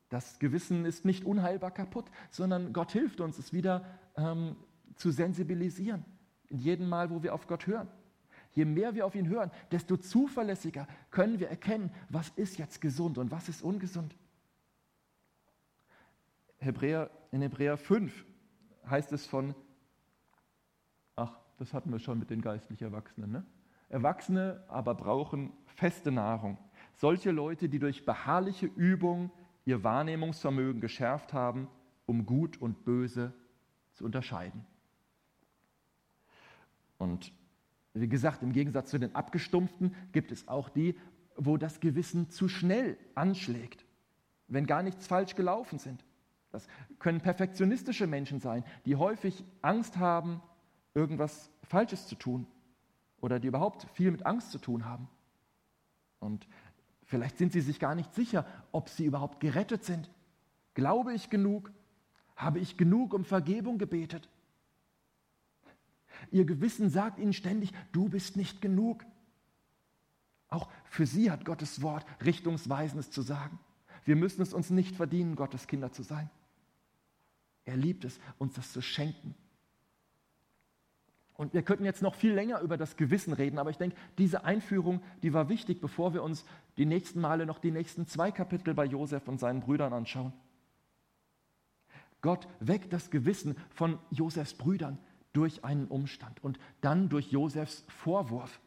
Das 0.10 0.40
Gewissen 0.40 0.86
ist 0.86 1.06
nicht 1.06 1.24
unheilbar 1.24 1.72
kaputt, 1.72 2.12
sondern 2.30 2.74
Gott 2.74 2.92
hilft 2.92 3.22
uns, 3.22 3.38
es 3.38 3.54
wieder 3.54 3.86
ähm, 4.18 4.58
zu 4.96 5.10
sensibilisieren. 5.12 6.04
In 6.50 6.60
jedem 6.60 6.90
Mal, 6.90 7.10
wo 7.10 7.24
wir 7.24 7.34
auf 7.34 7.48
Gott 7.48 7.66
hören. 7.66 7.88
Je 8.54 8.66
mehr 8.66 8.94
wir 8.94 9.06
auf 9.06 9.16
ihn 9.16 9.30
hören, 9.30 9.52
desto 9.72 9.96
zuverlässiger 9.96 10.86
können 11.12 11.40
wir 11.40 11.48
erkennen, 11.48 11.92
was 12.10 12.28
ist 12.36 12.58
jetzt 12.58 12.82
gesund 12.82 13.18
und 13.18 13.32
was 13.32 13.48
ist 13.48 13.62
ungesund. 13.62 14.14
Hebräer, 16.58 17.10
in 17.32 17.42
Hebräer 17.42 17.78
5 17.78 18.26
heißt 18.90 19.12
es 19.12 19.26
von, 19.26 19.56
ach, 21.16 21.38
das 21.58 21.74
hatten 21.74 21.92
wir 21.92 22.00
schon 22.00 22.20
mit 22.20 22.30
den 22.30 22.42
geistlich 22.42 22.82
Erwachsenen. 22.82 23.32
Ne? 23.32 23.46
Erwachsene 23.90 24.64
aber 24.68 24.96
brauchen 24.96 25.54
feste 25.66 26.12
Nahrung. 26.12 26.58
Solche 26.96 27.32
Leute, 27.32 27.70
die 27.70 27.80
durch 27.80 28.06
beharrliche 28.06 28.66
Übung 28.66 29.32
ihr 29.66 29.84
Wahrnehmungsvermögen 29.84 30.82
geschärft 30.82 31.34
haben, 31.34 31.68
um 32.06 32.26
Gut 32.26 32.62
und 32.62 32.84
Böse 32.86 33.34
zu 33.94 34.06
unterscheiden. 34.06 34.66
Und 36.98 37.34
wie 37.94 38.08
gesagt, 38.08 38.44
im 38.44 38.54
Gegensatz 38.54 38.90
zu 38.90 39.00
den 39.00 39.16
Abgestumpften 39.16 39.96
gibt 40.12 40.32
es 40.32 40.48
auch 40.48 40.70
die, 40.70 40.98
wo 41.36 41.58
das 41.58 41.80
Gewissen 41.80 42.30
zu 42.30 42.48
schnell 42.48 42.98
anschlägt, 43.16 43.86
wenn 44.48 44.66
gar 44.66 44.84
nichts 44.84 45.08
falsch 45.08 45.36
gelaufen 45.36 45.80
sind. 45.80 46.06
Das 46.52 46.68
können 47.00 47.22
perfektionistische 47.22 48.08
Menschen 48.08 48.40
sein, 48.40 48.64
die 48.86 48.96
häufig 48.96 49.44
Angst 49.62 49.98
haben, 49.98 50.42
irgendwas 50.94 51.50
Falsches 51.64 52.08
zu 52.08 52.16
tun 52.16 52.46
oder 53.22 53.40
die 53.40 53.48
überhaupt 53.48 53.88
viel 53.94 54.12
mit 54.12 54.26
Angst 54.26 54.52
zu 54.52 54.60
tun 54.60 54.86
haben. 54.86 55.08
Und 56.20 56.48
vielleicht 57.06 57.38
sind 57.38 57.54
sie 57.54 57.62
sich 57.62 57.80
gar 57.80 57.96
nicht 57.96 58.14
sicher, 58.14 58.46
ob 58.72 58.90
sie 58.90 59.06
überhaupt 59.06 59.40
gerettet 59.40 59.84
sind. 59.86 60.10
Glaube 60.74 61.14
ich 61.14 61.30
genug? 61.30 61.72
Habe 62.36 62.60
ich 62.60 62.78
genug 62.78 63.14
um 63.14 63.24
Vergebung 63.24 63.78
gebetet? 63.78 64.28
Ihr 66.32 66.46
Gewissen 66.46 66.90
sagt 66.90 67.20
ihnen 67.20 67.34
ständig, 67.34 67.72
du 67.92 68.10
bist 68.10 68.36
nicht 68.36 68.62
genug. 68.62 69.06
Auch 70.50 70.70
für 70.84 71.06
sie 71.06 71.32
hat 71.32 71.46
Gottes 71.46 71.82
Wort 71.82 72.06
Richtungsweisendes 72.24 73.10
zu 73.10 73.22
sagen. 73.22 73.58
Wir 74.04 74.16
müssen 74.16 74.42
es 74.42 74.54
uns 74.54 74.70
nicht 74.70 74.96
verdienen, 74.96 75.36
Gottes 75.36 75.68
Kinder 75.68 75.92
zu 75.92 76.04
sein. 76.04 76.30
Er 77.66 77.78
liebt 77.78 78.06
es, 78.06 78.20
uns 78.38 78.56
das 78.56 78.72
zu 78.72 78.82
schenken. 78.82 79.36
Und 81.42 81.54
wir 81.54 81.64
könnten 81.64 81.86
jetzt 81.86 82.04
noch 82.04 82.14
viel 82.14 82.34
länger 82.34 82.60
über 82.60 82.78
das 82.78 82.98
Gewissen 82.98 83.34
reden, 83.34 83.58
aber 83.58 83.72
ich 83.72 83.78
denke, 83.78 83.96
diese 84.18 84.44
Einführung, 84.44 85.02
die 85.24 85.34
war 85.34 85.50
wichtig, 85.50 85.82
bevor 85.82 86.14
wir 86.14 86.22
uns 86.22 86.46
die 86.78 86.86
nächsten 86.86 87.20
Male 87.20 87.46
noch 87.46 87.58
die 87.58 87.72
nächsten 87.72 88.06
zwei 88.06 88.32
Kapitel 88.32 88.74
bei 88.74 88.86
Josef 88.86 89.28
und 89.28 89.40
seinen 89.40 89.62
Brüdern 89.62 89.92
anschauen. 89.92 90.34
Gott 92.22 92.48
weckt 92.60 92.94
das 92.94 93.10
Gewissen 93.10 93.56
von 93.72 93.98
Josefs 94.12 94.54
Brüdern 94.54 95.00
durch 95.34 95.66
einen 95.66 95.88
Umstand 95.88 96.44
und 96.44 96.60
dann 96.82 97.10
durch 97.10 97.32
Josefs 97.32 97.86
Vorwurf. 97.88 98.62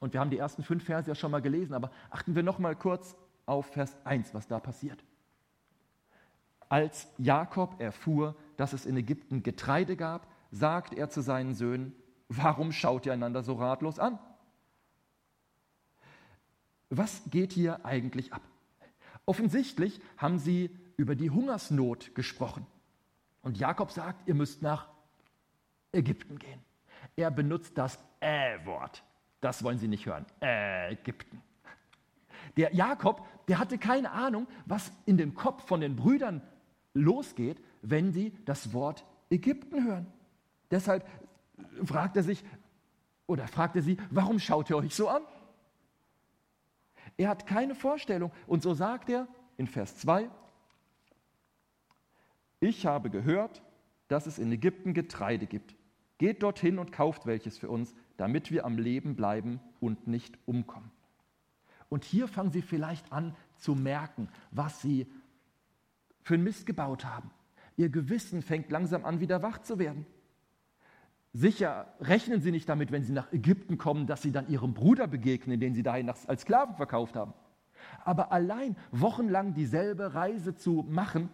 Und 0.00 0.14
wir 0.14 0.20
haben 0.20 0.30
die 0.30 0.38
ersten 0.38 0.62
fünf 0.62 0.84
Verse 0.84 1.08
ja 1.08 1.14
schon 1.14 1.30
mal 1.30 1.42
gelesen, 1.42 1.74
aber 1.74 1.90
achten 2.10 2.34
wir 2.34 2.42
noch 2.42 2.58
mal 2.58 2.74
kurz 2.74 3.14
auf 3.44 3.66
Vers 3.66 3.96
1, 4.04 4.32
was 4.32 4.48
da 4.48 4.58
passiert. 4.58 5.04
Als 6.72 7.06
Jakob 7.18 7.82
erfuhr, 7.82 8.34
dass 8.56 8.72
es 8.72 8.86
in 8.86 8.96
Ägypten 8.96 9.42
Getreide 9.42 9.94
gab, 9.94 10.26
sagt 10.50 10.94
er 10.94 11.10
zu 11.10 11.20
seinen 11.20 11.52
Söhnen, 11.52 11.94
warum 12.28 12.72
schaut 12.72 13.04
ihr 13.04 13.12
einander 13.12 13.42
so 13.42 13.52
ratlos 13.56 13.98
an? 13.98 14.18
Was 16.88 17.24
geht 17.26 17.52
hier 17.52 17.84
eigentlich 17.84 18.32
ab? 18.32 18.40
Offensichtlich 19.26 20.00
haben 20.16 20.38
sie 20.38 20.70
über 20.96 21.14
die 21.14 21.28
Hungersnot 21.28 22.14
gesprochen. 22.14 22.66
Und 23.42 23.58
Jakob 23.58 23.90
sagt, 23.90 24.26
ihr 24.26 24.34
müsst 24.34 24.62
nach 24.62 24.88
Ägypten 25.92 26.38
gehen. 26.38 26.60
Er 27.16 27.30
benutzt 27.30 27.76
das 27.76 27.98
Äh-Wort. 28.20 29.04
Das 29.42 29.62
wollen 29.62 29.76
Sie 29.76 29.88
nicht 29.88 30.06
hören. 30.06 30.24
Ägypten. 30.40 31.42
Der 32.56 32.74
Jakob, 32.74 33.26
der 33.48 33.58
hatte 33.58 33.76
keine 33.76 34.10
Ahnung, 34.12 34.46
was 34.64 34.90
in 35.04 35.18
dem 35.18 35.34
Kopf 35.34 35.66
von 35.66 35.82
den 35.82 35.96
Brüdern 35.96 36.40
losgeht, 36.94 37.62
wenn 37.82 38.12
sie 38.12 38.32
das 38.44 38.72
Wort 38.72 39.04
Ägypten 39.30 39.84
hören. 39.84 40.06
Deshalb 40.70 41.08
fragt 41.84 42.16
er 42.16 42.22
sich 42.22 42.44
oder 43.26 43.46
fragt 43.48 43.76
er 43.76 43.82
sie, 43.82 43.96
warum 44.10 44.38
schaut 44.38 44.70
ihr 44.70 44.76
euch 44.76 44.94
so 44.94 45.08
an? 45.08 45.22
Er 47.16 47.28
hat 47.28 47.46
keine 47.46 47.74
Vorstellung. 47.74 48.32
Und 48.46 48.62
so 48.62 48.74
sagt 48.74 49.08
er 49.10 49.28
in 49.56 49.66
Vers 49.66 49.96
2, 49.98 50.30
ich 52.60 52.86
habe 52.86 53.10
gehört, 53.10 53.62
dass 54.08 54.26
es 54.26 54.38
in 54.38 54.52
Ägypten 54.52 54.94
Getreide 54.94 55.46
gibt. 55.46 55.74
Geht 56.18 56.42
dorthin 56.42 56.78
und 56.78 56.92
kauft 56.92 57.26
welches 57.26 57.58
für 57.58 57.68
uns, 57.68 57.94
damit 58.16 58.50
wir 58.50 58.64
am 58.64 58.78
Leben 58.78 59.16
bleiben 59.16 59.60
und 59.80 60.06
nicht 60.06 60.38
umkommen. 60.46 60.90
Und 61.88 62.04
hier 62.04 62.28
fangen 62.28 62.52
sie 62.52 62.62
vielleicht 62.62 63.12
an 63.12 63.34
zu 63.56 63.74
merken, 63.74 64.28
was 64.50 64.80
sie 64.80 65.06
für 66.22 66.34
einen 66.34 66.44
Mist 66.44 66.66
gebaut 66.66 67.04
haben. 67.04 67.30
Ihr 67.76 67.88
Gewissen 67.88 68.42
fängt 68.42 68.70
langsam 68.70 69.04
an, 69.04 69.20
wieder 69.20 69.42
wach 69.42 69.58
zu 69.58 69.78
werden. 69.78 70.06
Sicher 71.32 71.86
rechnen 72.00 72.42
sie 72.42 72.50
nicht 72.50 72.68
damit, 72.68 72.92
wenn 72.92 73.04
sie 73.04 73.12
nach 73.12 73.32
Ägypten 73.32 73.78
kommen, 73.78 74.06
dass 74.06 74.20
sie 74.20 74.32
dann 74.32 74.48
ihrem 74.48 74.74
Bruder 74.74 75.06
begegnen, 75.06 75.60
den 75.60 75.74
sie 75.74 75.82
dahin 75.82 76.10
als 76.10 76.42
Sklaven 76.42 76.76
verkauft 76.76 77.16
haben. 77.16 77.32
Aber 78.04 78.32
allein 78.32 78.76
wochenlang 78.90 79.54
dieselbe 79.54 80.14
Reise 80.14 80.54
zu 80.54 80.86
machen, 80.88 81.30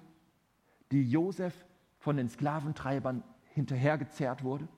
die 0.92 1.02
Josef 1.02 1.66
von 1.98 2.16
den 2.16 2.28
Sklaventreibern 2.28 3.24
hinterhergezerrt 3.54 4.44
wurde, 4.44 4.68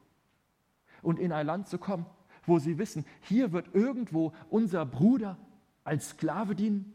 und 1.03 1.19
in 1.19 1.33
ein 1.33 1.47
Land 1.47 1.69
zu 1.69 1.79
kommen, 1.79 2.07
wo 2.45 2.59
sie 2.59 2.79
wissen, 2.79 3.05
hier 3.21 3.53
wird 3.53 3.75
irgendwo 3.75 4.33
unser 4.49 4.85
Bruder 4.87 5.39
als 5.85 6.11
Sklave 6.11 6.55
dienen, 6.55 6.93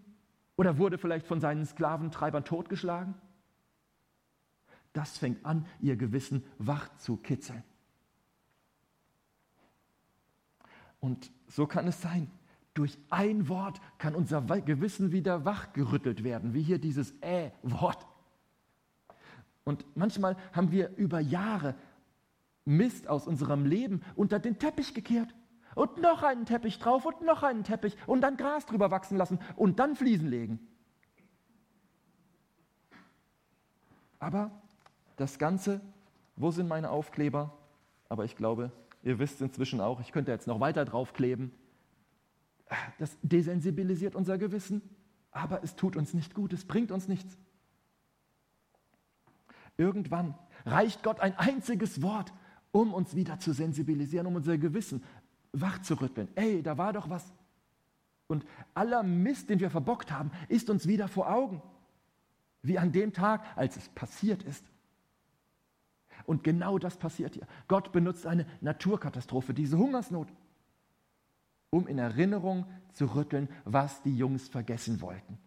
oder 0.57 0.77
wurde 0.77 0.97
vielleicht 0.97 1.27
von 1.27 1.39
seinen 1.39 1.65
Sklaventreibern 1.65 2.45
totgeschlagen? 2.45 3.15
Das 4.93 5.17
fängt 5.17 5.45
an, 5.45 5.65
ihr 5.81 5.97
Gewissen 5.97 6.43
wach 6.57 6.89
zu 6.97 7.17
kitzeln. 7.17 7.63
Und 11.01 11.31
so 11.47 11.67
kann 11.67 11.87
es 11.87 12.01
sein. 12.01 12.31
Durch 12.73 12.97
ein 13.09 13.47
Wort 13.47 13.79
kann 13.97 14.15
unser 14.15 14.41
Gewissen 14.41 15.11
wieder 15.11 15.45
wachgerüttelt 15.45 16.23
werden, 16.23 16.53
wie 16.53 16.63
hier 16.63 16.79
dieses 16.79 17.11
Äh-Wort. 17.21 18.05
Und 19.63 19.85
manchmal 19.95 20.37
haben 20.53 20.71
wir 20.71 20.95
über 20.95 21.19
Jahre 21.19 21.75
Mist 22.65 23.07
aus 23.07 23.27
unserem 23.27 23.65
Leben 23.65 24.01
unter 24.15 24.39
den 24.39 24.59
Teppich 24.59 24.93
gekehrt 24.93 25.33
und 25.75 26.01
noch 26.01 26.23
einen 26.23 26.45
Teppich 26.45 26.79
drauf 26.79 27.05
und 27.05 27.21
noch 27.21 27.43
einen 27.43 27.63
Teppich 27.63 27.95
und 28.07 28.21
dann 28.21 28.37
Gras 28.37 28.65
drüber 28.65 28.89
wachsen 28.89 29.17
lassen 29.17 29.39
und 29.55 29.79
dann 29.79 29.95
Fliesen 29.95 30.29
legen. 30.29 30.59
Aber 34.19 34.51
das 35.17 35.37
Ganze, 35.37 35.81
wo 36.35 36.49
sind 36.51 36.67
meine 36.67 36.89
Aufkleber? 36.89 37.55
Aber 38.09 38.25
ich 38.25 38.35
glaube, 38.35 38.71
ihr 39.03 39.19
wisst 39.19 39.41
inzwischen 39.41 39.81
auch, 39.81 39.99
ich 39.99 40.11
könnte 40.11 40.31
jetzt 40.31 40.47
noch 40.47 40.59
weiter 40.59 40.85
draufkleben. 40.85 41.51
Das 42.97 43.15
desensibilisiert 43.21 44.15
unser 44.15 44.37
Gewissen, 44.37 44.81
aber 45.31 45.63
es 45.63 45.75
tut 45.75 45.95
uns 45.95 46.13
nicht 46.13 46.33
gut, 46.33 46.53
es 46.53 46.65
bringt 46.65 46.91
uns 46.91 47.07
nichts. 47.07 47.37
Irgendwann 49.77 50.35
reicht 50.65 51.03
Gott 51.03 51.19
ein 51.19 51.37
einziges 51.37 52.01
Wort, 52.01 52.33
um 52.71 52.93
uns 52.93 53.15
wieder 53.15 53.39
zu 53.39 53.53
sensibilisieren, 53.53 54.25
um 54.25 54.35
unser 54.35 54.57
Gewissen 54.57 55.03
wach 55.61 55.81
zu 55.81 55.99
rütteln. 55.99 56.27
Ey, 56.35 56.61
da 56.61 56.77
war 56.77 56.93
doch 56.93 57.09
was. 57.09 57.31
Und 58.27 58.45
aller 58.73 59.03
Mist, 59.03 59.49
den 59.49 59.59
wir 59.59 59.69
verbockt 59.69 60.11
haben, 60.11 60.31
ist 60.49 60.69
uns 60.69 60.87
wieder 60.87 61.07
vor 61.07 61.31
Augen. 61.31 61.61
Wie 62.61 62.79
an 62.79 62.91
dem 62.91 63.13
Tag, 63.13 63.45
als 63.55 63.77
es 63.77 63.89
passiert 63.89 64.43
ist. 64.43 64.65
Und 66.25 66.43
genau 66.43 66.79
das 66.79 66.97
passiert 66.97 67.35
hier. 67.35 67.47
Gott 67.67 67.91
benutzt 67.91 68.25
eine 68.25 68.45
Naturkatastrophe, 68.61 69.53
diese 69.53 69.77
Hungersnot, 69.77 70.27
um 71.69 71.87
in 71.87 71.99
Erinnerung 71.99 72.65
zu 72.93 73.05
rütteln, 73.13 73.49
was 73.63 74.01
die 74.01 74.17
Jungs 74.17 74.47
vergessen 74.47 75.01
wollten. 75.01 75.37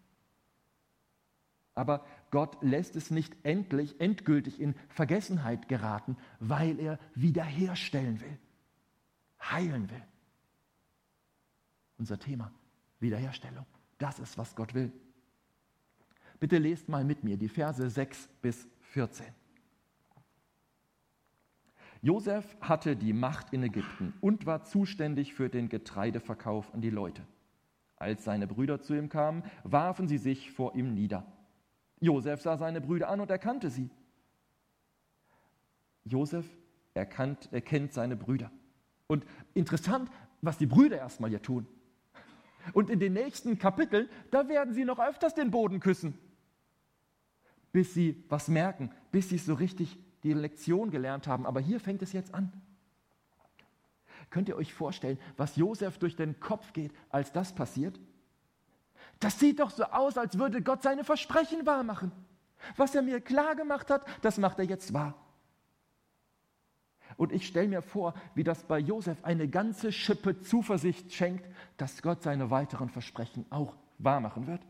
Aber 1.75 2.05
Gott 2.31 2.59
lässt 2.61 2.97
es 2.97 3.11
nicht 3.11 3.37
endlich, 3.45 4.01
endgültig 4.01 4.61
in 4.61 4.75
Vergessenheit 4.89 5.69
geraten, 5.69 6.17
weil 6.41 6.79
er 6.79 6.99
wiederherstellen 7.15 8.21
will, 8.21 8.39
heilen 9.41 9.91
will. 9.91 10.03
Unser 11.99 12.19
Thema, 12.19 12.53
Wiederherstellung. 13.01 13.67
Das 13.99 14.19
ist, 14.19 14.39
was 14.39 14.55
Gott 14.55 14.75
will. 14.75 14.93
Bitte 16.41 16.59
lest 16.59 16.89
mal 16.89 17.05
mit 17.05 17.25
mir 17.25 17.37
die 17.37 17.49
Verse 17.49 17.89
6 17.89 18.29
bis 18.41 18.69
14. 18.81 19.27
Josef 22.01 22.57
hatte 22.61 22.95
die 22.95 23.13
Macht 23.13 23.53
in 23.53 23.65
Ägypten 23.65 24.15
und 24.21 24.47
war 24.47 24.63
zuständig 24.63 25.35
für 25.35 25.49
den 25.49 25.69
Getreideverkauf 25.69 26.73
an 26.73 26.81
die 26.81 26.91
Leute. 26.91 27.27
Als 27.97 28.23
seine 28.23 28.47
Brüder 28.47 28.81
zu 28.81 28.95
ihm 28.95 29.09
kamen, 29.09 29.43
warfen 29.65 30.07
sie 30.07 30.19
sich 30.19 30.53
vor 30.53 30.77
ihm 30.77 30.95
nieder. 30.95 31.27
Josef 32.01 32.41
sah 32.41 32.57
seine 32.57 32.81
Brüder 32.81 33.09
an 33.09 33.21
und 33.21 33.31
erkannte 33.31 33.71
sie. 33.71 33.91
Josef 36.05 36.47
erkannt, 36.95 37.53
erkennt 37.53 37.93
seine 37.93 38.17
Brüder. 38.17 38.53
Und 39.09 39.25
interessant, 39.55 40.11
was 40.43 40.59
die 40.59 40.67
Brüder 40.67 40.99
erstmal 40.99 41.31
hier 41.31 41.43
tun. 41.43 41.67
Und 42.75 42.91
in 42.91 43.01
den 43.01 43.15
nächsten 43.15 43.59
Kapiteln, 43.59 44.09
da 44.31 44.49
werden 44.49 44.75
sie 44.75 44.85
noch 44.85 45.01
öfters 45.01 45.35
den 45.35 45.51
Boden 45.51 45.81
küssen, 45.81 46.17
bis 47.73 47.95
sie 47.95 48.23
was 48.29 48.49
merken, 48.49 48.93
bis 49.11 49.31
sie 49.31 49.39
so 49.39 49.55
richtig 49.55 49.99
die 50.23 50.35
Lektion 50.35 50.91
gelernt 50.91 51.27
haben. 51.27 51.47
Aber 51.47 51.61
hier 51.61 51.81
fängt 51.81 52.03
es 52.03 52.13
jetzt 52.13 52.35
an. 52.35 52.53
Könnt 54.31 54.49
ihr 54.49 54.57
euch 54.57 54.75
vorstellen, 54.75 55.19
was 55.39 55.57
Josef 55.57 55.99
durch 55.99 56.15
den 56.15 56.39
Kopf 56.39 56.75
geht, 56.75 56.93
als 57.09 57.33
das 57.33 57.55
passiert? 57.55 57.99
Das 59.21 59.41
sieht 59.41 59.61
doch 59.61 59.71
so 59.71 59.85
aus, 59.85 60.19
als 60.19 60.39
würde 60.39 60.63
Gott 60.63 60.83
seine 60.83 61.05
Versprechen 61.05 61.65
wahrmachen. 61.65 62.13
Was 62.77 62.95
er 62.95 63.03
mir 63.03 63.21
klar 63.21 63.55
gemacht 63.55 63.89
hat, 63.89 64.05
das 64.21 64.37
macht 64.37 64.59
er 64.59 64.67
jetzt 64.67 64.93
wahr. 64.93 65.15
Und 67.19 67.33
ich 67.33 67.49
stelle 67.49 67.67
mir 67.67 67.83
vor, 67.83 68.15
wie 68.37 68.45
das 68.45 68.63
bei 68.63 68.79
Josef 68.79 69.25
eine 69.25 69.49
ganze 69.49 69.91
Schippe 69.91 70.39
Zuversicht 70.39 71.13
schenkt, 71.13 71.45
dass 71.77 72.01
Gott 72.01 72.23
seine 72.23 72.51
weiteren 72.51 72.89
Versprechen 72.91 73.45
auch 73.51 73.77
wahrmachen 73.99 74.47
wird. 74.47 74.65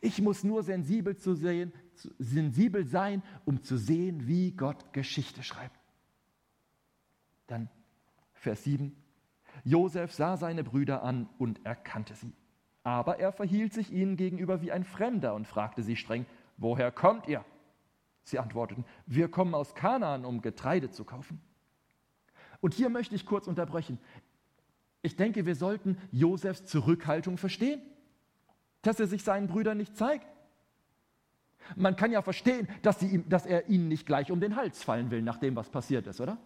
Ich 0.00 0.22
muss 0.22 0.44
nur 0.44 0.62
sensibel, 0.62 1.16
zu 1.16 1.34
sehen, 1.34 1.72
sensibel 2.18 2.86
sein, 2.86 3.24
um 3.44 3.60
zu 3.60 3.76
sehen, 3.76 4.28
wie 4.28 4.52
Gott 4.52 4.92
Geschichte 4.92 5.42
schreibt. 5.42 5.80
Dann 7.48 7.68
Vers 8.32 8.62
7. 8.62 8.94
Josef 9.64 10.12
sah 10.12 10.36
seine 10.36 10.62
Brüder 10.62 11.02
an 11.02 11.28
und 11.38 11.66
erkannte 11.66 12.14
sie. 12.14 12.32
Aber 12.84 13.18
er 13.18 13.32
verhielt 13.32 13.72
sich 13.72 13.92
ihnen 13.92 14.16
gegenüber 14.16 14.62
wie 14.62 14.70
ein 14.70 14.84
Fremder 14.84 15.34
und 15.34 15.48
fragte 15.48 15.82
sie 15.82 15.96
streng, 15.96 16.24
woher 16.56 16.92
kommt 16.92 17.26
ihr? 17.26 17.44
Sie 18.24 18.38
antworteten, 18.38 18.84
wir 19.06 19.28
kommen 19.28 19.54
aus 19.54 19.74
Kanaan, 19.74 20.24
um 20.24 20.42
Getreide 20.42 20.90
zu 20.90 21.04
kaufen. 21.04 21.40
Und 22.60 22.74
hier 22.74 22.88
möchte 22.88 23.14
ich 23.14 23.26
kurz 23.26 23.46
unterbrechen. 23.46 23.98
Ich 25.02 25.16
denke, 25.16 25.46
wir 25.46 25.54
sollten 25.54 25.98
Josefs 26.10 26.64
Zurückhaltung 26.64 27.36
verstehen 27.36 27.80
dass 28.84 29.00
er 29.00 29.06
sich 29.06 29.22
seinen 29.24 29.48
Brüdern 29.48 29.78
nicht 29.78 29.96
zeigt. 29.96 30.26
Man 31.76 31.96
kann 31.96 32.12
ja 32.12 32.20
verstehen, 32.20 32.68
dass, 32.82 33.02
ihm, 33.02 33.28
dass 33.28 33.46
er 33.46 33.68
ihnen 33.68 33.88
nicht 33.88 34.06
gleich 34.06 34.30
um 34.30 34.40
den 34.40 34.54
Hals 34.54 34.82
fallen 34.82 35.10
will, 35.10 35.22
nach 35.22 35.38
dem, 35.38 35.56
was 35.56 35.70
passiert 35.70 36.06
ist, 36.06 36.20
oder? 36.20 36.36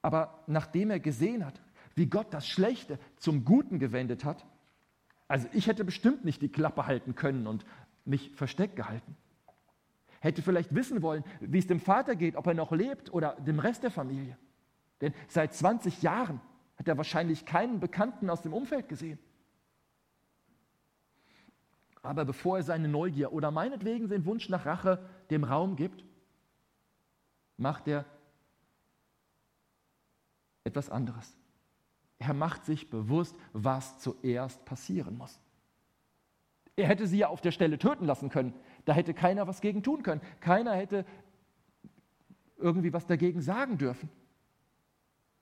Aber 0.00 0.42
nachdem 0.46 0.90
er 0.90 1.00
gesehen 1.00 1.44
hat, 1.44 1.60
wie 1.94 2.06
Gott 2.06 2.32
das 2.32 2.48
Schlechte 2.48 2.98
zum 3.16 3.44
Guten 3.44 3.78
gewendet 3.78 4.24
hat, 4.24 4.46
also 5.26 5.46
ich 5.52 5.66
hätte 5.66 5.84
bestimmt 5.84 6.24
nicht 6.24 6.40
die 6.40 6.48
Klappe 6.48 6.86
halten 6.86 7.14
können 7.14 7.46
und 7.46 7.66
mich 8.06 8.30
versteckt 8.30 8.76
gehalten. 8.76 9.16
Hätte 10.20 10.42
vielleicht 10.42 10.74
wissen 10.74 11.02
wollen, 11.02 11.24
wie 11.40 11.58
es 11.58 11.66
dem 11.66 11.80
Vater 11.80 12.16
geht, 12.16 12.36
ob 12.36 12.46
er 12.46 12.54
noch 12.54 12.72
lebt 12.72 13.12
oder 13.12 13.34
dem 13.34 13.58
Rest 13.58 13.82
der 13.82 13.90
Familie. 13.90 14.36
Denn 15.00 15.14
seit 15.28 15.54
20 15.54 16.02
Jahren 16.02 16.40
hat 16.76 16.88
er 16.88 16.96
wahrscheinlich 16.96 17.44
keinen 17.44 17.80
Bekannten 17.80 18.30
aus 18.30 18.42
dem 18.42 18.52
Umfeld 18.52 18.88
gesehen. 18.88 19.18
Aber 22.02 22.24
bevor 22.24 22.58
er 22.58 22.62
seine 22.62 22.88
Neugier 22.88 23.32
oder 23.32 23.50
meinetwegen 23.50 24.08
den 24.08 24.24
Wunsch 24.24 24.48
nach 24.48 24.66
Rache 24.66 25.04
dem 25.30 25.44
Raum 25.44 25.76
gibt, 25.76 26.04
macht 27.56 27.88
er 27.88 28.04
etwas 30.64 30.90
anderes. 30.90 31.36
Er 32.18 32.34
macht 32.34 32.64
sich 32.64 32.90
bewusst, 32.90 33.36
was 33.52 33.98
zuerst 33.98 34.64
passieren 34.64 35.16
muss. 35.16 35.40
Er 36.76 36.86
hätte 36.86 37.06
sie 37.06 37.18
ja 37.18 37.28
auf 37.28 37.40
der 37.40 37.50
Stelle 37.50 37.78
töten 37.78 38.04
lassen 38.04 38.28
können. 38.28 38.54
Da 38.88 38.94
hätte 38.94 39.12
keiner 39.12 39.46
was 39.46 39.60
gegen 39.60 39.82
tun 39.82 40.02
können. 40.02 40.22
Keiner 40.40 40.72
hätte 40.72 41.04
irgendwie 42.56 42.94
was 42.94 43.06
dagegen 43.06 43.42
sagen 43.42 43.76
dürfen. 43.76 44.08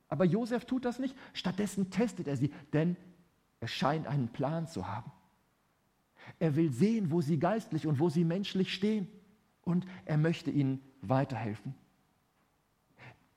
Aber 0.08 0.24
Josef 0.24 0.64
tut 0.64 0.84
das 0.84 0.98
nicht. 0.98 1.14
Stattdessen 1.32 1.90
testet 1.90 2.26
er 2.26 2.36
sie, 2.36 2.52
denn 2.72 2.96
er 3.60 3.68
scheint 3.68 4.08
einen 4.08 4.26
Plan 4.30 4.66
zu 4.66 4.88
haben. 4.88 5.12
Er 6.40 6.56
will 6.56 6.72
sehen, 6.72 7.12
wo 7.12 7.20
sie 7.20 7.38
geistlich 7.38 7.86
und 7.86 8.00
wo 8.00 8.08
sie 8.08 8.24
menschlich 8.24 8.74
stehen. 8.74 9.06
Und 9.62 9.86
er 10.06 10.18
möchte 10.18 10.50
ihnen 10.50 10.80
weiterhelfen. 11.00 11.72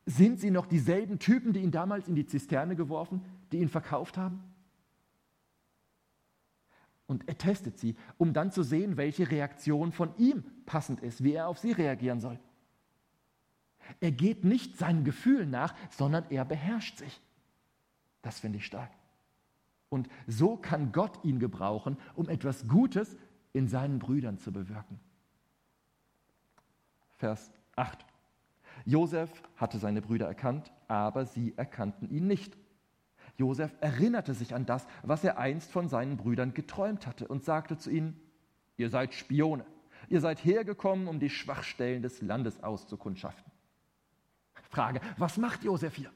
Sind 0.08 0.40
sie 0.40 0.50
noch 0.50 0.66
dieselben 0.66 1.20
Typen, 1.20 1.54
die 1.54 1.60
ihn 1.60 1.70
damals 1.70 2.08
in 2.08 2.16
die 2.16 2.26
Zisterne 2.26 2.76
geworfen, 2.76 3.24
die 3.52 3.60
ihn 3.60 3.70
verkauft 3.70 4.18
haben? 4.18 4.42
Und 7.10 7.28
er 7.28 7.40
testet 7.40 7.80
sie, 7.80 7.96
um 8.20 8.34
dann 8.34 8.52
zu 8.52 8.62
sehen, 8.62 8.96
welche 8.96 9.32
Reaktion 9.32 9.92
von 9.92 10.16
ihm 10.18 10.44
passend 10.68 11.02
ist, 11.02 11.24
wie 11.24 11.34
er 11.34 11.48
auf 11.48 11.58
sie 11.58 11.72
reagieren 11.72 12.22
soll. 12.22 12.40
Er 14.00 14.12
geht 14.12 14.46
nicht 14.46 14.78
seinen 14.78 15.04
Gefühlen 15.04 15.50
nach, 15.50 15.74
sondern 15.90 16.26
er 16.30 16.46
beherrscht 16.46 17.00
sich. 17.00 17.20
Das 18.22 18.40
finde 18.40 18.60
ich 18.60 18.68
stark. 18.68 18.92
Und 19.90 20.08
so 20.28 20.56
kann 20.56 20.92
Gott 20.92 21.24
ihn 21.24 21.40
gebrauchen, 21.40 21.98
um 22.14 22.30
etwas 22.30 22.68
Gutes 22.68 23.18
in 23.54 23.68
seinen 23.68 23.98
Brüdern 23.98 24.38
zu 24.38 24.52
bewirken. 24.52 25.00
Vers 27.18 27.52
8. 27.76 28.06
Josef 28.86 29.32
hatte 29.56 29.80
seine 29.80 30.04
Brüder 30.04 30.28
erkannt, 30.28 30.72
aber 30.88 31.26
sie 31.26 31.58
erkannten 31.58 32.08
ihn 32.12 32.28
nicht. 32.28 32.56
Josef 33.40 33.74
erinnerte 33.80 34.34
sich 34.34 34.54
an 34.54 34.66
das, 34.66 34.86
was 35.02 35.24
er 35.24 35.38
einst 35.38 35.72
von 35.72 35.88
seinen 35.88 36.18
Brüdern 36.18 36.54
geträumt 36.54 37.08
hatte 37.08 37.26
und 37.26 37.46
sagte 37.46 37.78
zu 37.78 37.90
ihnen, 37.90 38.20
ihr 38.76 38.90
seid 38.90 39.14
Spione, 39.14 39.66
ihr 40.10 40.20
seid 40.20 40.44
hergekommen, 40.44 41.08
um 41.08 41.22
die 41.22 41.30
Schwachstellen 41.30 42.02
des 42.02 42.22
Landes 42.22 42.62
auszukundschaften. 42.62 43.50
Frage, 44.70 45.00
was 45.18 45.38
macht 45.38 45.64
Josef 45.64 45.96
hier? 45.96 46.12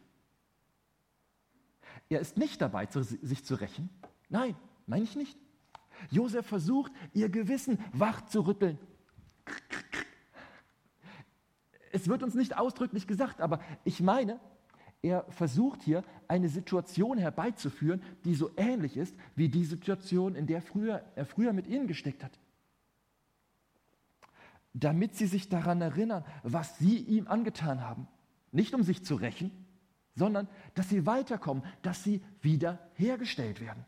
Er 2.10 2.20
ist 2.20 2.38
nicht 2.38 2.62
dabei, 2.62 2.88
sich 2.92 3.46
zu 3.46 3.56
rächen. 3.56 3.90
Nein, 4.28 4.58
meine 4.86 5.06
ich 5.06 5.16
nicht. 5.16 5.38
Josef 6.12 6.46
versucht, 6.46 6.92
ihr 7.14 7.30
Gewissen 7.30 7.80
wach 7.94 8.26
zu 8.26 8.42
rütteln. 8.42 8.78
Es 11.94 12.10
wird 12.10 12.22
uns 12.22 12.36
nicht 12.36 12.58
ausdrücklich 12.58 13.08
gesagt, 13.08 13.40
aber 13.40 13.62
ich 13.86 14.02
meine, 14.02 14.42
er 15.04 15.26
versucht 15.30 15.84
hier 15.84 16.04
eine 16.30 16.48
Situation 16.48 17.18
herbeizuführen, 17.18 18.02
die 18.24 18.34
so 18.34 18.52
ähnlich 18.56 18.96
ist 18.98 19.16
wie 19.36 19.50
die 19.50 19.66
Situation, 19.66 20.34
in 20.34 20.48
der 20.48 20.62
früher, 20.62 21.04
er 21.16 21.26
früher 21.26 21.52
mit 21.52 21.68
ihnen 21.68 21.88
gesteckt 21.88 22.24
hat. 22.24 22.40
Damit 24.74 25.16
sie 25.16 25.28
sich 25.28 25.50
daran 25.50 25.82
erinnern, 25.82 26.24
was 26.42 26.80
sie 26.80 26.98
ihm 26.98 27.28
angetan 27.28 27.82
haben. 27.82 28.08
Nicht 28.52 28.74
um 28.74 28.82
sich 28.82 29.04
zu 29.04 29.16
rächen, 29.16 29.52
sondern 30.16 30.48
dass 30.74 30.90
sie 30.90 31.06
weiterkommen, 31.06 31.64
dass 31.82 32.04
sie 32.04 32.24
wiederhergestellt 32.42 33.60
werden. 33.60 33.86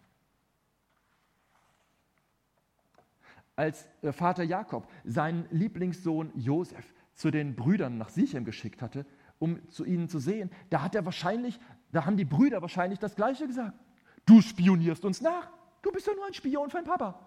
Als 3.55 3.87
äh, 4.01 4.11
Vater 4.11 4.43
Jakob 4.43 4.91
seinen 5.05 5.47
Lieblingssohn 5.49 6.31
Josef 6.35 6.93
zu 7.13 7.31
den 7.31 7.55
Brüdern 7.55 7.97
nach 7.97 8.09
Sichem 8.09 8.43
geschickt 8.43 8.81
hatte, 8.81 9.05
um 9.39 9.67
zu 9.69 9.85
ihnen 9.85 10.09
zu 10.09 10.19
sehen, 10.19 10.49
da 10.69 10.81
hat 10.81 10.95
er 10.95 11.05
wahrscheinlich, 11.05 11.59
da 11.91 12.05
haben 12.05 12.17
die 12.17 12.25
Brüder 12.25 12.61
wahrscheinlich 12.61 12.99
das 12.99 13.15
Gleiche 13.15 13.47
gesagt. 13.47 13.77
Du 14.25 14.41
spionierst 14.41 15.05
uns 15.05 15.21
nach. 15.21 15.49
Du 15.81 15.91
bist 15.91 16.07
ja 16.07 16.13
nur 16.13 16.25
ein 16.25 16.33
Spion 16.33 16.69
für 16.69 16.77
dein 16.77 16.85
Papa. 16.85 17.19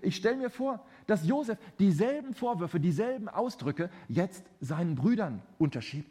Ich 0.00 0.16
stelle 0.16 0.36
mir 0.36 0.50
vor, 0.50 0.84
dass 1.06 1.26
Josef 1.26 1.58
dieselben 1.78 2.34
Vorwürfe, 2.34 2.80
dieselben 2.80 3.28
Ausdrücke 3.28 3.90
jetzt 4.08 4.44
seinen 4.60 4.94
Brüdern 4.94 5.42
unterschiebt. 5.58 6.10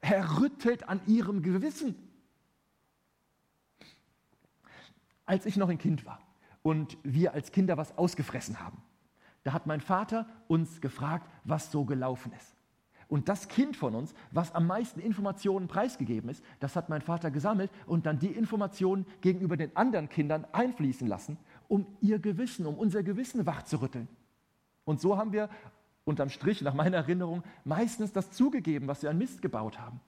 Er 0.00 0.40
rüttelt 0.40 0.88
an 0.88 1.00
ihrem 1.06 1.42
Gewissen. 1.42 1.94
Als 5.24 5.46
ich 5.46 5.56
noch 5.56 5.68
ein 5.68 5.78
Kind 5.78 6.04
war 6.04 6.20
und 6.62 6.98
wir 7.04 7.32
als 7.32 7.52
Kinder 7.52 7.76
was 7.76 7.96
ausgefressen 7.96 8.60
haben, 8.60 8.82
da 9.44 9.52
hat 9.52 9.66
mein 9.66 9.80
Vater 9.80 10.28
uns 10.48 10.80
gefragt, 10.80 11.28
was 11.44 11.70
so 11.70 11.84
gelaufen 11.84 12.32
ist. 12.32 12.56
Und 13.12 13.28
das 13.28 13.46
Kind 13.48 13.76
von 13.76 13.94
uns, 13.94 14.14
was 14.30 14.54
am 14.54 14.66
meisten 14.66 14.98
Informationen 14.98 15.68
preisgegeben 15.68 16.30
ist, 16.30 16.42
das 16.60 16.76
hat 16.76 16.88
mein 16.88 17.02
Vater 17.02 17.30
gesammelt 17.30 17.70
und 17.84 18.06
dann 18.06 18.18
die 18.18 18.28
Informationen 18.28 19.04
gegenüber 19.20 19.58
den 19.58 19.76
anderen 19.76 20.08
Kindern 20.08 20.46
einfließen 20.52 21.06
lassen, 21.06 21.36
um 21.68 21.84
ihr 22.00 22.18
Gewissen, 22.18 22.64
um 22.64 22.74
unser 22.74 23.02
Gewissen 23.02 23.44
wachzurütteln. 23.44 24.08
Und 24.86 25.02
so 25.02 25.18
haben 25.18 25.34
wir 25.34 25.50
unterm 26.06 26.30
Strich, 26.30 26.62
nach 26.62 26.72
meiner 26.72 26.96
Erinnerung, 26.96 27.42
meistens 27.64 28.12
das 28.12 28.30
zugegeben, 28.30 28.88
was 28.88 29.02
wir 29.02 29.10
an 29.10 29.18
Mist 29.18 29.42
gebaut 29.42 29.78
haben. 29.78 30.00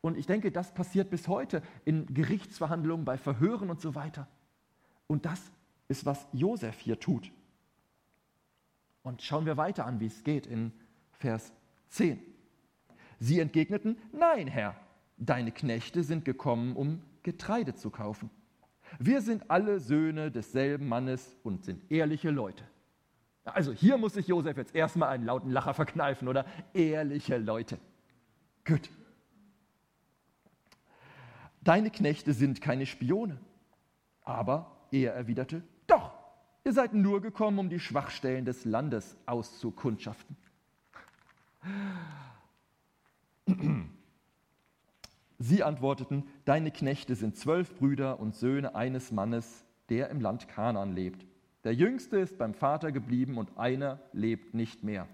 Und 0.00 0.18
ich 0.18 0.26
denke, 0.26 0.50
das 0.50 0.74
passiert 0.74 1.10
bis 1.10 1.28
heute 1.28 1.62
in 1.84 2.12
Gerichtsverhandlungen, 2.12 3.04
bei 3.04 3.18
Verhören 3.18 3.70
und 3.70 3.80
so 3.80 3.94
weiter. 3.94 4.26
Und 5.06 5.26
das 5.26 5.52
ist, 5.86 6.04
was 6.06 6.26
Josef 6.32 6.76
hier 6.80 6.98
tut. 6.98 7.30
Und 9.04 9.22
schauen 9.22 9.46
wir 9.46 9.56
weiter 9.56 9.86
an, 9.86 10.00
wie 10.00 10.06
es 10.06 10.24
geht 10.24 10.48
in 10.48 10.72
Vers 11.12 11.52
10. 11.90 12.18
Sie 13.18 13.38
entgegneten, 13.38 13.96
nein, 14.12 14.48
Herr, 14.48 14.74
deine 15.18 15.52
Knechte 15.52 16.02
sind 16.02 16.24
gekommen, 16.24 16.74
um 16.74 17.02
Getreide 17.22 17.74
zu 17.74 17.90
kaufen. 17.90 18.30
Wir 18.98 19.20
sind 19.20 19.50
alle 19.50 19.78
Söhne 19.78 20.30
desselben 20.30 20.88
Mannes 20.88 21.36
und 21.42 21.64
sind 21.64 21.90
ehrliche 21.90 22.30
Leute. 22.30 22.64
Also 23.44 23.72
hier 23.72 23.96
muss 23.98 24.14
sich 24.14 24.28
Josef 24.28 24.56
jetzt 24.56 24.74
erstmal 24.74 25.10
einen 25.10 25.24
lauten 25.24 25.50
Lacher 25.50 25.74
verkneifen, 25.74 26.28
oder? 26.28 26.44
Ehrliche 26.74 27.38
Leute. 27.38 27.78
Gut. 28.64 28.90
Deine 31.62 31.90
Knechte 31.90 32.32
sind 32.32 32.60
keine 32.60 32.86
Spione. 32.86 33.38
Aber 34.22 34.86
er 34.90 35.14
erwiderte, 35.14 35.62
doch, 35.86 36.12
ihr 36.64 36.72
seid 36.72 36.94
nur 36.94 37.20
gekommen, 37.20 37.58
um 37.58 37.68
die 37.68 37.80
Schwachstellen 37.80 38.44
des 38.44 38.64
Landes 38.64 39.16
auszukundschaften. 39.26 40.36
Sie 45.38 45.62
antworteten, 45.62 46.24
deine 46.44 46.70
Knechte 46.70 47.14
sind 47.14 47.36
zwölf 47.36 47.74
Brüder 47.76 48.20
und 48.20 48.34
Söhne 48.34 48.74
eines 48.74 49.10
Mannes, 49.10 49.64
der 49.88 50.10
im 50.10 50.20
Land 50.20 50.48
Kanaan 50.48 50.92
lebt. 50.92 51.26
Der 51.64 51.74
jüngste 51.74 52.18
ist 52.18 52.38
beim 52.38 52.54
Vater 52.54 52.92
geblieben 52.92 53.38
und 53.38 53.58
einer 53.58 54.00
lebt 54.12 54.54
nicht 54.54 54.84
mehr. 54.84 55.08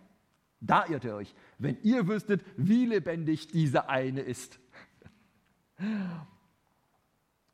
Da 0.61 0.87
irrt 0.87 1.05
ihr 1.05 1.15
euch, 1.15 1.35
wenn 1.59 1.79
ihr 1.83 2.07
wüsstet, 2.09 2.45
wie 2.57 2.87
lebendig 2.87 3.49
dieser 3.49 3.89
eine 3.89 4.21
ist. 4.21 4.59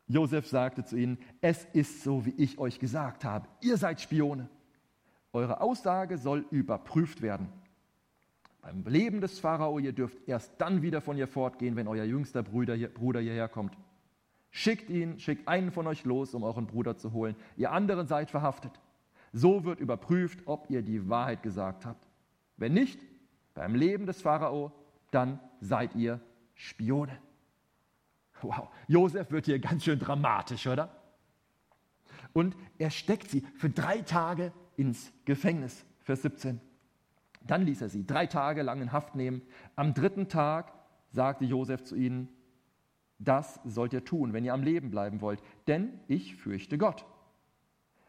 Josef 0.07 0.47
sagte 0.47 0.85
zu 0.85 0.97
ihnen, 0.97 1.19
es 1.41 1.65
ist 1.73 2.03
so, 2.03 2.27
wie 2.27 2.35
ich 2.37 2.59
euch 2.59 2.79
gesagt 2.79 3.25
habe, 3.25 3.49
ihr 3.61 3.77
seid 3.77 4.01
Spione. 4.01 4.49
Eure 5.33 5.61
Aussage 5.61 6.19
soll 6.19 6.45
überprüft 6.51 7.23
werden. 7.23 7.49
Beim 8.62 8.85
Leben 8.87 9.20
des 9.20 9.40
Pharao, 9.40 9.81
ihr 9.81 9.92
dürft 9.92 10.16
erst 10.27 10.53
dann 10.59 10.83
wieder 10.83 11.01
von 11.01 11.18
ihr 11.18 11.27
fortgehen, 11.27 11.75
wenn 11.75 11.88
euer 11.88 12.05
jüngster 12.05 12.44
Bruder, 12.44 12.75
hier, 12.75 12.88
Bruder 12.88 13.20
hierher 13.20 13.48
kommt. 13.48 13.77
Schickt 14.51 14.88
ihn, 14.88 15.18
schickt 15.18 15.48
einen 15.48 15.72
von 15.72 15.87
euch 15.88 16.05
los, 16.05 16.33
um 16.33 16.44
euren 16.44 16.66
Bruder 16.66 16.96
zu 16.96 17.12
holen. 17.12 17.35
Ihr 17.57 17.72
anderen 17.72 18.07
seid 18.07 18.31
verhaftet. 18.31 18.72
So 19.33 19.64
wird 19.64 19.81
überprüft, 19.81 20.40
ob 20.46 20.70
ihr 20.70 20.83
die 20.83 21.09
Wahrheit 21.09 21.42
gesagt 21.42 21.85
habt. 21.85 22.07
Wenn 22.57 22.75
nicht, 22.75 23.01
beim 23.55 23.75
Leben 23.75 24.07
des 24.07 24.22
Pharao, 24.22 24.70
dann 25.11 25.40
seid 25.61 25.96
ihr 25.96 26.20
Spione. 26.55 27.18
Wow, 28.42 28.68
Josef 28.87 29.31
wird 29.33 29.46
hier 29.46 29.59
ganz 29.59 29.85
schön 29.85 29.98
dramatisch, 29.98 30.66
oder? 30.68 31.03
Und 32.33 32.57
er 32.79 32.90
steckt 32.90 33.29
sie 33.29 33.40
für 33.57 33.70
drei 33.70 34.03
Tage 34.03 34.53
ins 34.77 35.12
Gefängnis, 35.25 35.85
Vers 36.01 36.22
17. 36.22 36.61
Dann 37.47 37.63
ließ 37.63 37.83
er 37.83 37.89
sie 37.89 38.07
drei 38.07 38.27
Tage 38.27 38.63
lang 38.63 38.81
in 38.81 38.93
Haft 38.93 39.15
nehmen. 39.15 39.43
Am 39.77 39.95
dritten 39.95 40.29
Tag 40.29 40.73
sagte 41.11 41.45
Josef 41.45 41.83
zu 41.83 41.97
ihnen, 41.97 42.29
das 43.19 43.61
sollt 43.65 43.93
ihr 43.93 44.05
tun, 44.05 44.33
wenn 44.33 44.45
ihr 44.45 44.55
am 44.55 44.63
Leben 44.63 44.91
bleiben 44.91 45.21
wollt, 45.21 45.43
denn 45.67 46.01
ich 46.09 46.37
fürchte 46.37 46.79
Gott. 46.79 47.07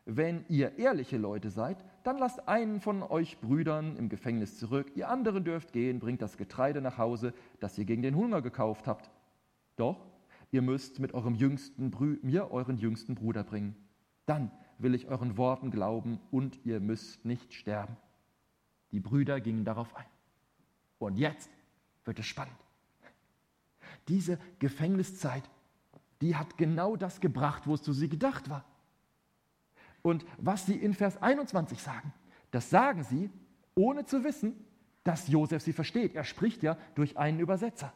Wenn 0.06 0.44
ihr 0.50 0.80
ehrliche 0.80 1.18
Leute 1.18 1.50
seid, 1.50 1.86
dann 2.04 2.18
lasst 2.18 2.48
einen 2.48 2.82
von 2.82 3.04
euch 3.04 3.40
Brüdern 3.40 3.96
im 3.96 4.10
Gefängnis 4.10 4.58
zurück, 4.58 4.92
ihr 4.96 5.10
anderen 5.10 5.46
dürft 5.46 5.72
gehen, 5.72 6.00
bringt 6.00 6.22
das 6.22 6.36
Getreide 6.36 6.82
nach 6.82 6.98
Hause, 6.98 7.34
das 7.60 7.78
ihr 7.78 7.86
gegen 7.86 8.02
den 8.02 8.16
Hunger 8.16 8.42
gekauft 8.42 8.88
habt. 8.88 9.12
Doch 9.78 10.06
ihr 10.52 10.62
müsst 10.62 11.00
mit 11.00 11.14
eurem 11.14 11.36
jüngsten 11.36 11.90
Brü 11.90 12.20
mir 12.22 12.52
euren 12.52 12.78
jüngsten 12.78 13.16
Bruder 13.16 13.44
bringen. 13.44 13.76
Dann 14.26 14.52
will 14.78 14.94
ich 14.94 15.08
euren 15.08 15.38
Worten 15.38 15.72
glauben 15.72 16.20
und 16.32 16.60
ihr 16.66 16.80
müsst 16.80 17.24
nicht 17.24 17.54
sterben. 17.54 17.96
Die 18.94 19.00
Brüder 19.00 19.42
gingen 19.42 19.66
darauf 19.66 19.94
ein. 19.96 20.06
Und 21.00 21.18
jetzt 21.18 21.50
wird 22.06 22.20
es 22.20 22.26
spannend. 22.26 22.56
Diese 24.08 24.40
Gefängniszeit, 24.60 25.44
die 26.22 26.36
hat 26.36 26.58
genau 26.58 26.96
das 26.96 27.20
gebracht, 27.20 27.68
wozu 27.68 27.92
sie 27.92 28.08
gedacht 28.08 28.50
war. 28.50 28.64
Und 30.04 30.26
was 30.38 30.66
sie 30.66 30.76
in 30.76 30.94
Vers 30.94 31.22
21 31.22 31.82
sagen, 31.82 32.14
das 32.52 32.70
sagen 32.70 33.04
sie, 33.04 33.30
ohne 33.74 34.06
zu 34.06 34.24
wissen, 34.24 34.54
dass 35.04 35.28
Josef 35.28 35.64
sie 35.64 35.74
versteht. 35.74 36.16
Er 36.16 36.24
spricht 36.24 36.62
ja 36.62 36.78
durch 36.96 37.18
einen 37.18 37.40
Übersetzer. 37.40 37.92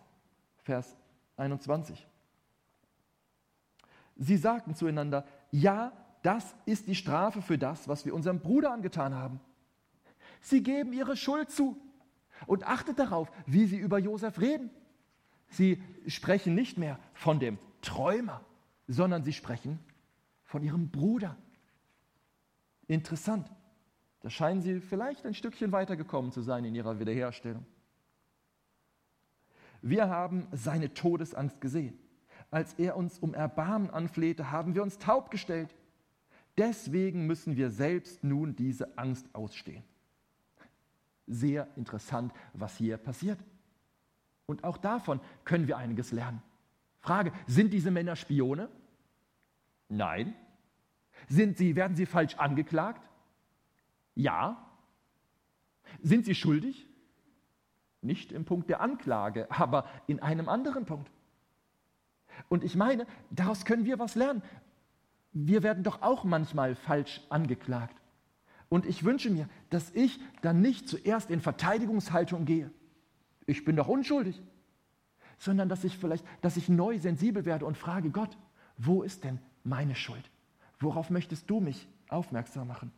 Vers 0.63 0.97
21. 1.37 2.07
Sie 4.15 4.37
sagten 4.37 4.73
zueinander, 4.73 5.25
ja, 5.51 5.93
das 6.23 6.55
ist 6.65 6.87
die 6.87 6.95
Strafe 6.95 7.41
für 7.41 7.57
das, 7.57 7.87
was 7.87 8.05
wir 8.05 8.15
unserem 8.15 8.39
Bruder 8.39 8.73
angetan 8.73 9.13
haben. 9.13 9.39
Sie 10.47 10.63
geben 10.63 10.93
ihre 10.93 11.17
Schuld 11.17 11.51
zu. 11.51 11.75
Und 12.45 12.65
achtet 12.65 12.99
darauf, 12.99 13.29
wie 13.45 13.65
sie 13.65 13.77
über 13.77 13.99
Josef 13.99 14.39
reden. 14.39 14.69
Sie 15.49 15.83
sprechen 16.07 16.55
nicht 16.55 16.77
mehr 16.77 16.99
von 17.13 17.39
dem 17.39 17.57
Träumer, 17.81 18.45
sondern 18.87 19.23
sie 19.23 19.33
sprechen 19.33 19.79
von 20.45 20.63
ihrem 20.63 20.89
Bruder. 20.89 21.35
Interessant. 22.87 23.51
Da 24.21 24.29
scheinen 24.29 24.61
sie 24.61 24.79
vielleicht 24.79 25.25
ein 25.25 25.33
Stückchen 25.33 25.73
weitergekommen 25.73 26.31
zu 26.31 26.41
sein 26.41 26.63
in 26.63 26.75
ihrer 26.75 26.99
Wiederherstellung. 26.99 27.65
Wir 29.81 30.07
haben 30.09 30.47
seine 30.53 30.93
Todesangst 30.93 31.59
gesehen. 31.59 31.99
Als 32.51 32.73
er 32.75 32.95
uns 32.95 33.19
um 33.19 33.33
Erbarmen 33.33 33.89
anflehte, 33.89 34.49
haben 34.51 34.75
wir 34.75 34.83
uns 34.83 34.97
taub 34.97 35.29
gestellt. 35.29 35.75
Deswegen 36.57 37.27
müssen 37.27 37.57
wir 37.57 37.69
selbst 37.69 38.23
nun 38.23 38.55
diese 38.55 38.97
Angst 38.97 39.27
ausstehen. 39.33 39.83
Sehr 41.27 41.67
interessant, 41.75 42.33
was 42.53 42.77
hier 42.77 42.97
passiert. 42.97 43.39
Und 44.45 44.63
auch 44.63 44.77
davon 44.77 45.19
können 45.43 45.67
wir 45.67 45.77
einiges 45.77 46.11
lernen. 46.11 46.41
Frage, 47.01 47.31
sind 47.45 47.73
diese 47.73 47.91
Männer 47.91 48.15
Spione? 48.15 48.69
Nein. 49.89 50.33
Sind 51.27 51.57
sie, 51.57 51.75
werden 51.75 51.95
sie 51.95 52.05
falsch 52.05 52.35
angeklagt? 52.35 53.07
Ja. 54.15 54.65
Sind 56.01 56.25
sie 56.25 56.35
schuldig? 56.35 56.87
Nicht 58.01 58.31
im 58.31 58.45
Punkt 58.45 58.69
der 58.69 58.81
Anklage, 58.81 59.49
aber 59.51 59.87
in 60.07 60.21
einem 60.21 60.47
anderen 60.47 60.85
Punkt. 60.85 61.11
Und 62.49 62.63
ich 62.63 62.75
meine, 62.75 63.05
daraus 63.29 63.65
können 63.65 63.85
wir 63.85 63.99
was 63.99 64.15
lernen. 64.15 64.43
Wir 65.33 65.63
werden 65.63 65.83
doch 65.83 66.01
auch 66.01 66.23
manchmal 66.23 66.75
falsch 66.75 67.21
angeklagt. 67.29 67.96
Und 68.69 68.85
ich 68.85 69.03
wünsche 69.03 69.29
mir, 69.29 69.47
dass 69.69 69.91
ich 69.91 70.19
dann 70.41 70.61
nicht 70.61 70.89
zuerst 70.89 71.31
in 71.31 71.41
Verteidigungshaltung 71.41 72.45
gehe. 72.45 72.71
Ich 73.45 73.63
bin 73.63 73.75
doch 73.75 73.87
unschuldig. 73.87 74.41
Sondern 75.37 75.69
dass 75.69 75.83
ich 75.83 75.97
vielleicht, 75.97 76.25
dass 76.41 76.57
ich 76.57 76.67
neu 76.67 76.97
sensibel 76.99 77.45
werde 77.45 77.65
und 77.65 77.77
frage 77.77 78.09
Gott, 78.09 78.37
wo 78.77 79.03
ist 79.03 79.23
denn 79.23 79.39
meine 79.63 79.95
Schuld? 79.95 80.29
Worauf 80.79 81.09
möchtest 81.09 81.49
du 81.49 81.59
mich 81.59 81.87
aufmerksam 82.09 82.67
machen? 82.67 82.91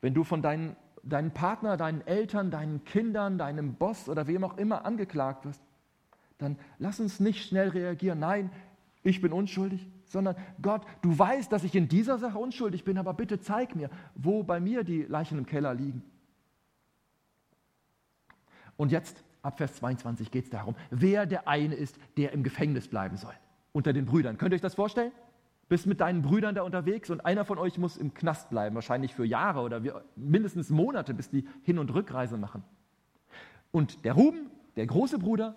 Wenn 0.00 0.14
du 0.14 0.24
von 0.24 0.42
deinen, 0.42 0.76
deinen 1.02 1.32
Partner, 1.32 1.76
deinen 1.76 2.06
Eltern, 2.06 2.50
deinen 2.50 2.84
Kindern, 2.84 3.38
deinem 3.38 3.74
Boss 3.74 4.08
oder 4.08 4.26
wem 4.26 4.44
auch 4.44 4.56
immer 4.56 4.84
angeklagt 4.84 5.44
wirst, 5.44 5.62
dann 6.38 6.58
lass 6.78 7.00
uns 7.00 7.20
nicht 7.20 7.46
schnell 7.46 7.68
reagieren. 7.68 8.18
Nein, 8.18 8.50
ich 9.02 9.20
bin 9.20 9.32
unschuldig, 9.32 9.86
sondern 10.10 10.36
Gott, 10.60 10.82
du 11.02 11.18
weißt, 11.18 11.50
dass 11.50 11.64
ich 11.64 11.74
in 11.74 11.88
dieser 11.88 12.18
Sache 12.18 12.38
unschuldig 12.38 12.84
bin, 12.84 12.98
aber 12.98 13.14
bitte 13.14 13.40
zeig 13.40 13.74
mir, 13.74 13.90
wo 14.14 14.42
bei 14.42 14.60
mir 14.60 14.84
die 14.84 15.02
Leichen 15.02 15.38
im 15.38 15.46
Keller 15.46 15.74
liegen. 15.74 16.02
Und 18.76 18.92
jetzt, 18.92 19.22
ab 19.42 19.58
Vers 19.58 19.74
22, 19.74 20.30
geht 20.30 20.44
es 20.44 20.50
darum, 20.50 20.74
wer 20.90 21.26
der 21.26 21.48
eine 21.48 21.74
ist, 21.74 21.98
der 22.16 22.32
im 22.32 22.42
Gefängnis 22.42 22.88
bleiben 22.88 23.16
soll. 23.16 23.34
Unter 23.72 23.92
den 23.92 24.04
Brüdern. 24.04 24.36
Könnt 24.36 24.52
ihr 24.52 24.56
euch 24.56 24.62
das 24.62 24.74
vorstellen? 24.74 25.12
bist 25.70 25.86
mit 25.86 26.00
deinen 26.00 26.20
Brüdern 26.20 26.56
da 26.56 26.62
unterwegs 26.62 27.10
und 27.10 27.24
einer 27.24 27.44
von 27.44 27.56
euch 27.56 27.78
muss 27.78 27.96
im 27.96 28.12
Knast 28.12 28.50
bleiben, 28.50 28.74
wahrscheinlich 28.74 29.14
für 29.14 29.24
Jahre 29.24 29.60
oder 29.60 29.80
mindestens 30.16 30.68
Monate, 30.68 31.14
bis 31.14 31.30
die 31.30 31.46
Hin- 31.62 31.78
und 31.78 31.94
Rückreise 31.94 32.36
machen. 32.36 32.64
Und 33.70 34.04
der 34.04 34.14
Ruben, 34.14 34.50
der 34.74 34.86
große 34.86 35.20
Bruder, 35.20 35.54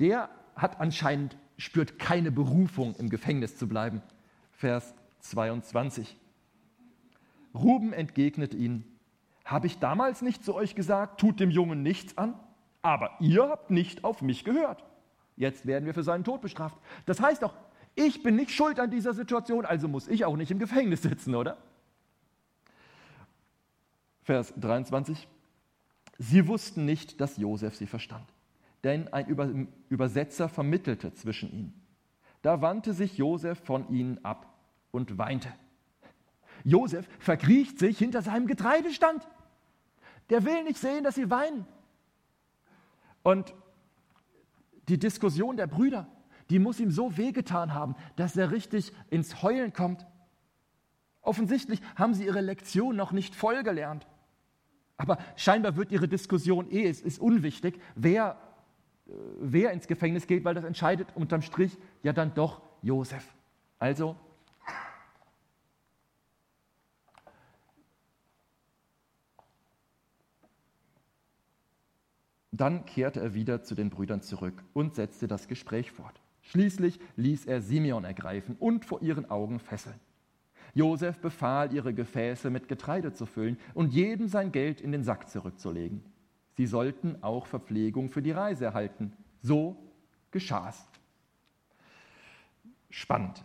der 0.00 0.28
hat 0.56 0.80
anscheinend, 0.80 1.36
spürt 1.56 1.98
keine 1.98 2.30
Berufung, 2.30 2.94
im 2.96 3.08
Gefängnis 3.08 3.56
zu 3.56 3.68
bleiben. 3.68 4.02
Vers 4.52 4.94
22. 5.20 6.16
Ruben 7.54 7.92
entgegnet 7.92 8.54
ihnen, 8.54 8.84
habe 9.44 9.66
ich 9.66 9.78
damals 9.78 10.22
nicht 10.22 10.44
zu 10.44 10.54
euch 10.54 10.74
gesagt, 10.74 11.20
tut 11.20 11.38
dem 11.38 11.50
Jungen 11.50 11.82
nichts 11.82 12.16
an? 12.16 12.34
Aber 12.82 13.10
ihr 13.20 13.48
habt 13.48 13.70
nicht 13.70 14.04
auf 14.04 14.22
mich 14.22 14.44
gehört. 14.44 14.84
Jetzt 15.36 15.66
werden 15.66 15.86
wir 15.86 15.94
für 15.94 16.02
seinen 16.02 16.24
Tod 16.24 16.40
bestraft. 16.40 16.76
Das 17.06 17.20
heißt 17.20 17.42
doch, 17.42 17.54
ich 17.94 18.22
bin 18.22 18.36
nicht 18.36 18.50
schuld 18.50 18.80
an 18.80 18.90
dieser 18.90 19.14
Situation, 19.14 19.64
also 19.64 19.88
muss 19.88 20.08
ich 20.08 20.24
auch 20.24 20.36
nicht 20.36 20.50
im 20.50 20.58
Gefängnis 20.58 21.02
sitzen, 21.02 21.34
oder? 21.34 21.58
Vers 24.22 24.52
23. 24.56 25.28
Sie 26.18 26.48
wussten 26.48 26.84
nicht, 26.84 27.20
dass 27.20 27.36
Josef 27.36 27.76
sie 27.76 27.86
verstand, 27.86 28.26
denn 28.84 29.12
ein 29.12 29.68
Übersetzer 29.88 30.48
vermittelte 30.48 31.12
zwischen 31.14 31.50
ihnen. 31.52 31.86
Da 32.42 32.60
wandte 32.60 32.92
sich 32.92 33.16
Josef 33.16 33.58
von 33.58 33.88
ihnen 33.88 34.22
ab 34.24 34.54
und 34.90 35.16
weinte. 35.16 35.48
Josef 36.62 37.08
verkriecht 37.18 37.78
sich 37.78 37.98
hinter 37.98 38.22
seinem 38.22 38.46
Getreidestand. 38.46 39.26
Der 40.30 40.44
will 40.44 40.62
nicht 40.64 40.78
sehen, 40.78 41.04
dass 41.04 41.14
sie 41.14 41.30
weinen. 41.30 41.66
Und 43.22 43.54
die 44.88 44.98
Diskussion 44.98 45.56
der 45.56 45.66
Brüder, 45.66 46.06
die 46.50 46.58
muss 46.58 46.80
ihm 46.80 46.90
so 46.90 47.16
wehgetan 47.16 47.72
haben, 47.72 47.96
dass 48.16 48.36
er 48.36 48.50
richtig 48.50 48.92
ins 49.08 49.42
Heulen 49.42 49.72
kommt. 49.72 50.06
Offensichtlich 51.22 51.80
haben 51.96 52.12
sie 52.12 52.26
ihre 52.26 52.42
Lektion 52.42 52.96
noch 52.96 53.12
nicht 53.12 53.34
voll 53.34 53.62
gelernt. 53.62 54.06
Aber 54.98 55.18
scheinbar 55.36 55.76
wird 55.76 55.90
ihre 55.90 56.06
Diskussion 56.06 56.70
eh, 56.70 56.86
es 56.86 57.00
ist 57.00 57.18
unwichtig, 57.18 57.80
wer, 57.94 58.38
wer 59.06 59.72
ins 59.72 59.86
Gefängnis 59.86 60.26
geht, 60.26 60.44
weil 60.44 60.54
das 60.54 60.64
entscheidet 60.64 61.08
unterm 61.14 61.42
Strich 61.42 61.76
ja 62.02 62.12
dann 62.12 62.34
doch 62.34 62.62
Josef. 62.82 63.34
Also 63.78 64.16
Dann 72.56 72.86
kehrte 72.86 73.20
er 73.20 73.34
wieder 73.34 73.64
zu 73.64 73.74
den 73.74 73.90
Brüdern 73.90 74.22
zurück 74.22 74.62
und 74.74 74.94
setzte 74.94 75.26
das 75.26 75.48
Gespräch 75.48 75.90
fort. 75.90 76.20
Schließlich 76.42 77.00
ließ 77.16 77.46
er 77.46 77.60
Simeon 77.60 78.04
ergreifen 78.04 78.54
und 78.60 78.84
vor 78.84 79.02
ihren 79.02 79.28
Augen 79.28 79.58
fesseln. 79.58 79.98
Josef 80.72 81.18
befahl, 81.18 81.72
ihre 81.72 81.92
Gefäße 81.94 82.50
mit 82.50 82.68
Getreide 82.68 83.12
zu 83.12 83.26
füllen 83.26 83.58
und 83.74 83.92
jedem 83.92 84.28
sein 84.28 84.52
Geld 84.52 84.80
in 84.80 84.92
den 84.92 85.02
Sack 85.02 85.28
zurückzulegen. 85.30 86.04
Sie 86.56 86.66
sollten 86.66 87.22
auch 87.22 87.46
Verpflegung 87.46 88.08
für 88.08 88.22
die 88.22 88.30
Reise 88.30 88.64
erhalten. 88.66 89.12
So 89.42 89.76
geschah 90.30 90.68
es. 90.68 90.84
Spannend. 92.90 93.42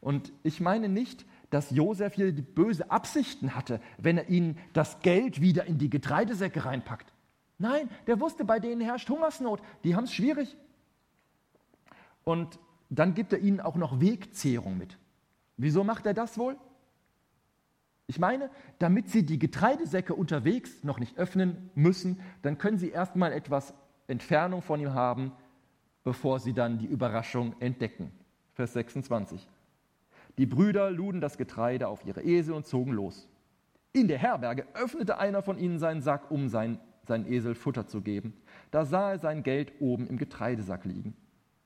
Und 0.00 0.32
ich 0.42 0.60
meine 0.60 0.88
nicht, 0.88 1.24
dass 1.50 1.70
Josef 1.70 2.14
hier 2.14 2.32
die 2.32 2.42
böse 2.42 2.90
Absichten 2.90 3.54
hatte, 3.54 3.80
wenn 3.98 4.18
er 4.18 4.28
ihnen 4.28 4.58
das 4.72 5.00
Geld 5.00 5.40
wieder 5.40 5.64
in 5.64 5.78
die 5.78 5.90
Getreidesäcke 5.90 6.64
reinpackt. 6.64 7.12
Nein, 7.58 7.90
der 8.06 8.20
wusste, 8.20 8.44
bei 8.44 8.58
denen 8.60 8.80
herrscht 8.80 9.08
Hungersnot, 9.08 9.60
die 9.84 9.94
haben 9.94 10.04
es 10.04 10.14
schwierig. 10.14 10.56
Und 12.24 12.58
dann 12.88 13.14
gibt 13.14 13.32
er 13.32 13.40
ihnen 13.40 13.60
auch 13.60 13.76
noch 13.76 14.00
Wegzehrung 14.00 14.78
mit. 14.78 14.98
Wieso 15.56 15.84
macht 15.84 16.06
er 16.06 16.14
das 16.14 16.38
wohl? 16.38 16.56
Ich 18.10 18.18
meine, 18.18 18.50
damit 18.80 19.08
sie 19.08 19.24
die 19.24 19.38
Getreidesäcke 19.38 20.16
unterwegs 20.16 20.82
noch 20.82 20.98
nicht 20.98 21.16
öffnen 21.16 21.70
müssen, 21.76 22.20
dann 22.42 22.58
können 22.58 22.76
sie 22.76 22.90
erstmal 22.90 23.32
etwas 23.32 23.72
Entfernung 24.08 24.62
von 24.62 24.80
ihm 24.80 24.94
haben, 24.94 25.30
bevor 26.02 26.40
sie 26.40 26.52
dann 26.52 26.76
die 26.78 26.86
Überraschung 26.86 27.54
entdecken. 27.60 28.10
Vers 28.54 28.72
26. 28.72 29.46
Die 30.38 30.46
Brüder 30.46 30.90
luden 30.90 31.20
das 31.20 31.38
Getreide 31.38 31.86
auf 31.86 32.04
ihre 32.04 32.24
Esel 32.24 32.54
und 32.54 32.66
zogen 32.66 32.94
los. 32.94 33.28
In 33.92 34.08
der 34.08 34.18
Herberge 34.18 34.66
öffnete 34.74 35.18
einer 35.18 35.40
von 35.40 35.56
ihnen 35.56 35.78
seinen 35.78 36.00
Sack, 36.00 36.32
um 36.32 36.48
seinen, 36.48 36.80
seinen 37.06 37.32
Esel 37.32 37.54
Futter 37.54 37.86
zu 37.86 38.00
geben. 38.00 38.34
Da 38.72 38.84
sah 38.84 39.12
er 39.12 39.18
sein 39.20 39.44
Geld 39.44 39.74
oben 39.78 40.08
im 40.08 40.18
Getreidesack 40.18 40.84
liegen. 40.84 41.14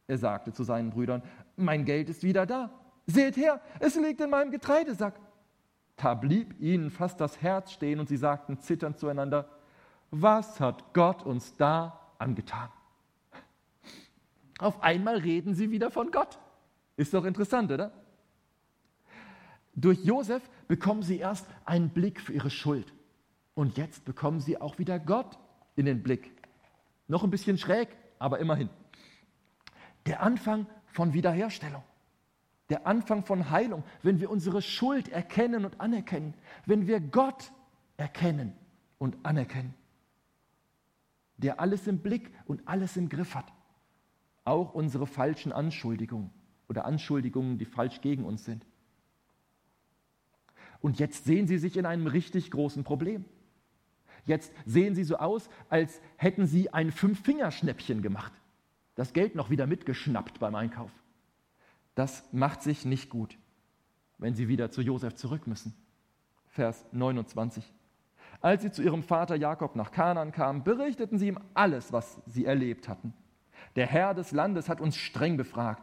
Er 0.08 0.18
sagte 0.18 0.52
zu 0.52 0.62
seinen 0.62 0.90
Brüdern, 0.90 1.22
mein 1.56 1.86
Geld 1.86 2.10
ist 2.10 2.22
wieder 2.22 2.44
da. 2.44 2.68
Seht 3.06 3.38
her, 3.38 3.62
es 3.80 3.96
liegt 3.96 4.20
in 4.20 4.28
meinem 4.28 4.50
Getreidesack. 4.50 5.14
Da 5.96 6.14
blieb 6.14 6.60
ihnen 6.60 6.90
fast 6.90 7.20
das 7.20 7.40
Herz 7.40 7.72
stehen 7.72 8.00
und 8.00 8.08
sie 8.08 8.16
sagten 8.16 8.58
zitternd 8.60 8.98
zueinander, 8.98 9.48
was 10.10 10.60
hat 10.60 10.92
Gott 10.92 11.22
uns 11.22 11.56
da 11.56 12.12
angetan? 12.18 12.68
Auf 14.58 14.82
einmal 14.82 15.18
reden 15.18 15.54
sie 15.54 15.70
wieder 15.70 15.90
von 15.90 16.10
Gott. 16.10 16.38
Ist 16.96 17.12
doch 17.14 17.24
interessant, 17.24 17.72
oder? 17.72 17.92
Durch 19.74 20.04
Josef 20.04 20.48
bekommen 20.68 21.02
sie 21.02 21.18
erst 21.18 21.46
einen 21.64 21.90
Blick 21.90 22.20
für 22.20 22.32
ihre 22.32 22.50
Schuld. 22.50 22.92
Und 23.54 23.76
jetzt 23.76 24.04
bekommen 24.04 24.40
sie 24.40 24.60
auch 24.60 24.78
wieder 24.78 24.98
Gott 24.98 25.38
in 25.74 25.86
den 25.86 26.02
Blick. 26.02 26.30
Noch 27.08 27.24
ein 27.24 27.30
bisschen 27.30 27.58
schräg, 27.58 27.88
aber 28.18 28.38
immerhin 28.38 28.68
der 30.06 30.22
Anfang 30.22 30.66
von 30.86 31.12
Wiederherstellung, 31.14 31.82
der 32.70 32.86
Anfang 32.86 33.24
von 33.24 33.50
Heilung, 33.50 33.84
wenn 34.02 34.20
wir 34.20 34.30
unsere 34.30 34.62
Schuld 34.62 35.08
erkennen 35.08 35.64
und 35.64 35.80
anerkennen, 35.80 36.34
wenn 36.66 36.86
wir 36.86 37.00
Gott 37.00 37.52
erkennen 37.96 38.54
und 38.98 39.16
anerkennen, 39.24 39.74
der 41.36 41.60
alles 41.60 41.86
im 41.86 41.98
Blick 41.98 42.32
und 42.46 42.66
alles 42.66 42.96
im 42.96 43.08
Griff 43.08 43.34
hat, 43.34 43.52
auch 44.44 44.74
unsere 44.74 45.06
falschen 45.06 45.52
Anschuldigungen 45.52 46.30
oder 46.68 46.84
Anschuldigungen, 46.84 47.58
die 47.58 47.66
falsch 47.66 48.00
gegen 48.00 48.24
uns 48.24 48.44
sind. 48.44 48.66
Und 50.80 50.98
jetzt 50.98 51.24
sehen 51.24 51.46
sie 51.46 51.58
sich 51.58 51.76
in 51.76 51.86
einem 51.86 52.06
richtig 52.06 52.50
großen 52.50 52.84
Problem. 52.84 53.24
Jetzt 54.26 54.52
sehen 54.64 54.94
sie 54.94 55.04
so 55.04 55.16
aus, 55.16 55.48
als 55.68 56.00
hätten 56.16 56.46
sie 56.46 56.72
ein 56.72 56.92
Fünf-Fingerschnäppchen 56.92 58.00
gemacht 58.02 58.32
das 58.94 59.12
Geld 59.12 59.34
noch 59.34 59.50
wieder 59.50 59.66
mitgeschnappt 59.66 60.38
beim 60.38 60.54
Einkauf. 60.54 60.90
Das 61.94 62.24
macht 62.32 62.62
sich 62.62 62.84
nicht 62.84 63.10
gut, 63.10 63.38
wenn 64.18 64.34
sie 64.34 64.48
wieder 64.48 64.70
zu 64.70 64.82
Josef 64.82 65.14
zurück 65.14 65.46
müssen. 65.46 65.74
Vers 66.48 66.84
29. 66.92 67.72
Als 68.40 68.62
sie 68.62 68.70
zu 68.70 68.82
ihrem 68.82 69.02
Vater 69.02 69.36
Jakob 69.36 69.76
nach 69.76 69.90
Kanaan 69.90 70.32
kamen, 70.32 70.64
berichteten 70.64 71.18
sie 71.18 71.28
ihm 71.28 71.38
alles, 71.54 71.92
was 71.92 72.20
sie 72.26 72.44
erlebt 72.44 72.88
hatten. 72.88 73.14
Der 73.76 73.86
Herr 73.86 74.14
des 74.14 74.32
Landes 74.32 74.68
hat 74.68 74.80
uns 74.80 74.96
streng 74.96 75.36
befragt. 75.36 75.82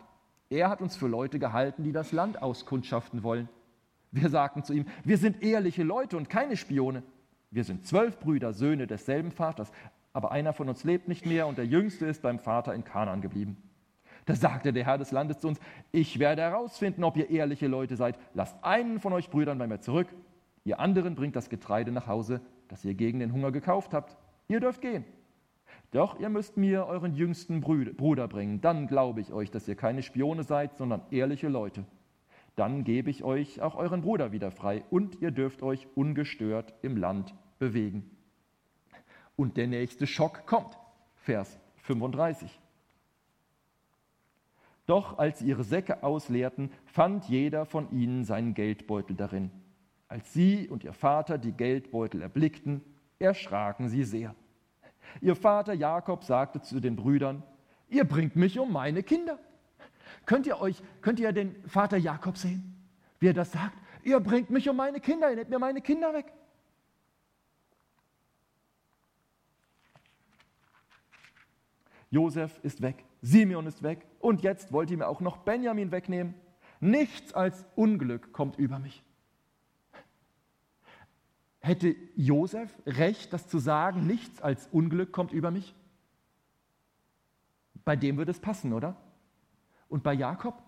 Er 0.50 0.69
hat 0.69 0.82
uns 0.82 0.95
für 0.95 1.08
Leute 1.08 1.39
gehalten, 1.39 1.84
die 1.84 1.91
das 1.91 2.12
Land 2.12 2.41
auskundschaften 2.41 3.24
wollen. 3.24 3.50
Wir 4.12 4.30
sagten 4.30 4.63
zu 4.63 4.74
ihm, 4.74 4.86
wir 5.04 5.17
sind 5.17 5.41
ehrliche 5.41 5.84
Leute 5.84 6.17
und 6.17 6.30
keine 6.30 6.58
Spione. 6.58 7.04
Wir 7.50 7.63
sind 7.63 7.86
zwölf 7.86 8.19
Brüder, 8.19 8.54
Söhne 8.54 8.88
desselben 8.88 9.32
Vaters 9.32 9.71
aber 10.13 10.32
einer 10.32 10.54
von 10.54 10.67
uns 10.69 10.84
lebt 10.84 11.08
nicht 11.08 11.26
mehr 11.26 11.47
und 11.47 11.58
der 11.58 11.65
Jüngste 11.65 12.06
ist 12.06 12.21
beim 12.21 12.39
Vater 12.39 12.74
in 12.74 12.84
Kanaan 12.84 13.21
geblieben. 13.21 13.58
Da 14.25 14.36
sagte 14.36 14.71
der 14.71 14.86
Herr 14.86 14.97
des 14.97 15.12
Landes 15.12 15.39
zu 15.39 15.47
uns, 15.47 15.60
ich 15.91 16.19
werde 16.19 16.41
herausfinden, 16.41 17.03
ob 17.03 17.17
ihr 17.17 17.29
ehrliche 17.29 17.67
Leute 17.67 17.95
seid. 17.95 18.17
Lasst 18.34 18.63
einen 18.63 18.99
von 18.99 19.13
euch 19.13 19.29
Brüdern 19.29 19.57
bei 19.57 19.67
mir 19.67 19.79
zurück. 19.79 20.07
Ihr 20.63 20.79
anderen 20.79 21.15
bringt 21.15 21.36
das 21.36 21.49
Getreide 21.49 21.91
nach 21.91 22.07
Hause, 22.07 22.41
das 22.67 22.86
ihr 22.86 22.93
gegen 22.93 23.19
den 23.19 23.34
Hunger 23.34 23.51
gekauft 23.51 23.93
habt. 23.93 24.15
Ihr 24.47 24.60
dürft 24.60 24.81
gehen. 24.81 25.05
Doch 25.91 26.19
ihr 26.19 26.29
müsst 26.29 26.55
mir 26.55 26.86
euren 26.86 27.15
jüngsten 27.15 27.62
Bruder 27.62 28.27
bringen. 28.27 28.62
Dann 28.62 28.88
glaube 28.88 29.21
ich 29.21 29.34
euch, 29.34 29.51
dass 29.51 29.67
ihr 29.67 29.75
keine 29.75 30.03
Spione 30.03 30.43
seid, 30.43 30.77
sondern 30.77 31.01
ehrliche 31.12 31.50
Leute. 31.50 31.85
Dann 32.56 32.83
gebe 32.83 33.10
ich 33.10 33.23
euch 33.23 33.62
auch 33.62 33.75
euren 33.75 34.02
Bruder 34.02 34.31
wieder 34.31 34.52
frei 34.52 34.83
und 34.89 35.21
ihr 35.21 35.31
dürft 35.31 35.63
euch 35.63 35.87
ungestört 35.96 36.73
im 36.81 36.96
Land 36.96 37.33
bewegen. 37.60 38.10
Und 39.35 39.58
der 39.58 39.67
nächste 39.67 40.06
Schock 40.06 40.46
kommt. 40.46 40.77
Vers 41.15 41.60
35. 41.77 42.60
Doch 44.86 45.17
als 45.17 45.40
sie 45.40 45.48
ihre 45.48 45.63
Säcke 45.63 46.04
ausleerten, 46.04 46.71
fand 46.86 47.25
jeder 47.25 47.65
von 47.65 47.92
ihnen 47.92 48.23
seinen 48.23 48.54
Geldbeutel 48.54 49.15
darin. 49.15 49.52
Als 50.08 50.34
sie 50.34 50.67
und 50.67 50.84
ihr 50.84 50.94
Vater 50.94 51.38
die 51.38 51.54
Geldbeutel 51.54 52.21
erblickten, 52.21 52.82
erschraken 53.19 53.88
sie 53.88 54.04
sehr. 54.04 54.36
Ihr 55.21 55.36
Vater 55.36 55.73
Jakob 55.73 56.23
sagte 56.23 56.62
zu 56.62 56.79
den 56.79 56.96
Brüdern, 56.96 57.44
ihr 57.90 58.04
bringt 58.04 58.36
mich 58.36 58.60
um 58.60 58.71
meine 58.71 59.04
Kinder. 59.04 59.40
Könnt 60.25 60.48
ihr 60.48 60.60
euch, 60.60 60.82
könnt 61.02 61.19
ihr 61.19 61.32
den 61.32 61.56
Vater 61.67 61.98
Jakob 61.98 62.38
sehen, 62.38 62.75
wie 63.19 63.27
er 63.27 63.34
das 63.34 63.52
sagt? 63.52 63.77
Ihr 64.04 64.19
bringt 64.19 64.50
mich 64.50 64.67
um 64.69 64.75
meine 64.75 65.00
Kinder, 65.00 65.29
ihr 65.29 65.36
nehmt 65.36 65.50
mir 65.50 65.60
meine 65.60 65.82
Kinder 65.82 66.13
weg. 66.13 66.34
Josef 72.12 72.59
ist 72.62 72.81
weg, 72.81 73.05
Simeon 73.21 73.65
ist 73.65 73.81
weg 73.83 74.05
und 74.19 74.41
jetzt 74.41 74.71
wollt 74.71 74.91
ihr 74.91 74.97
mir 74.97 75.07
auch 75.07 75.21
noch 75.21 75.37
Benjamin 75.37 75.91
wegnehmen. 75.91 76.35
nichts 76.81 77.33
als 77.33 77.65
Unglück 77.75 78.33
kommt 78.33 78.57
über 78.57 78.79
mich. 78.79 79.03
Hätte 81.59 81.95
Josef 82.15 82.71
recht, 82.85 83.31
das 83.33 83.47
zu 83.47 83.59
sagen, 83.59 84.07
nichts 84.07 84.41
als 84.41 84.67
Unglück 84.71 85.12
kommt 85.12 85.31
über 85.31 85.51
mich? 85.51 85.75
Bei 87.85 87.95
dem 87.95 88.17
würde 88.17 88.31
es 88.31 88.39
passen, 88.39 88.73
oder? 88.73 88.95
Und 89.87 90.03
bei 90.03 90.13
Jakob? 90.13 90.62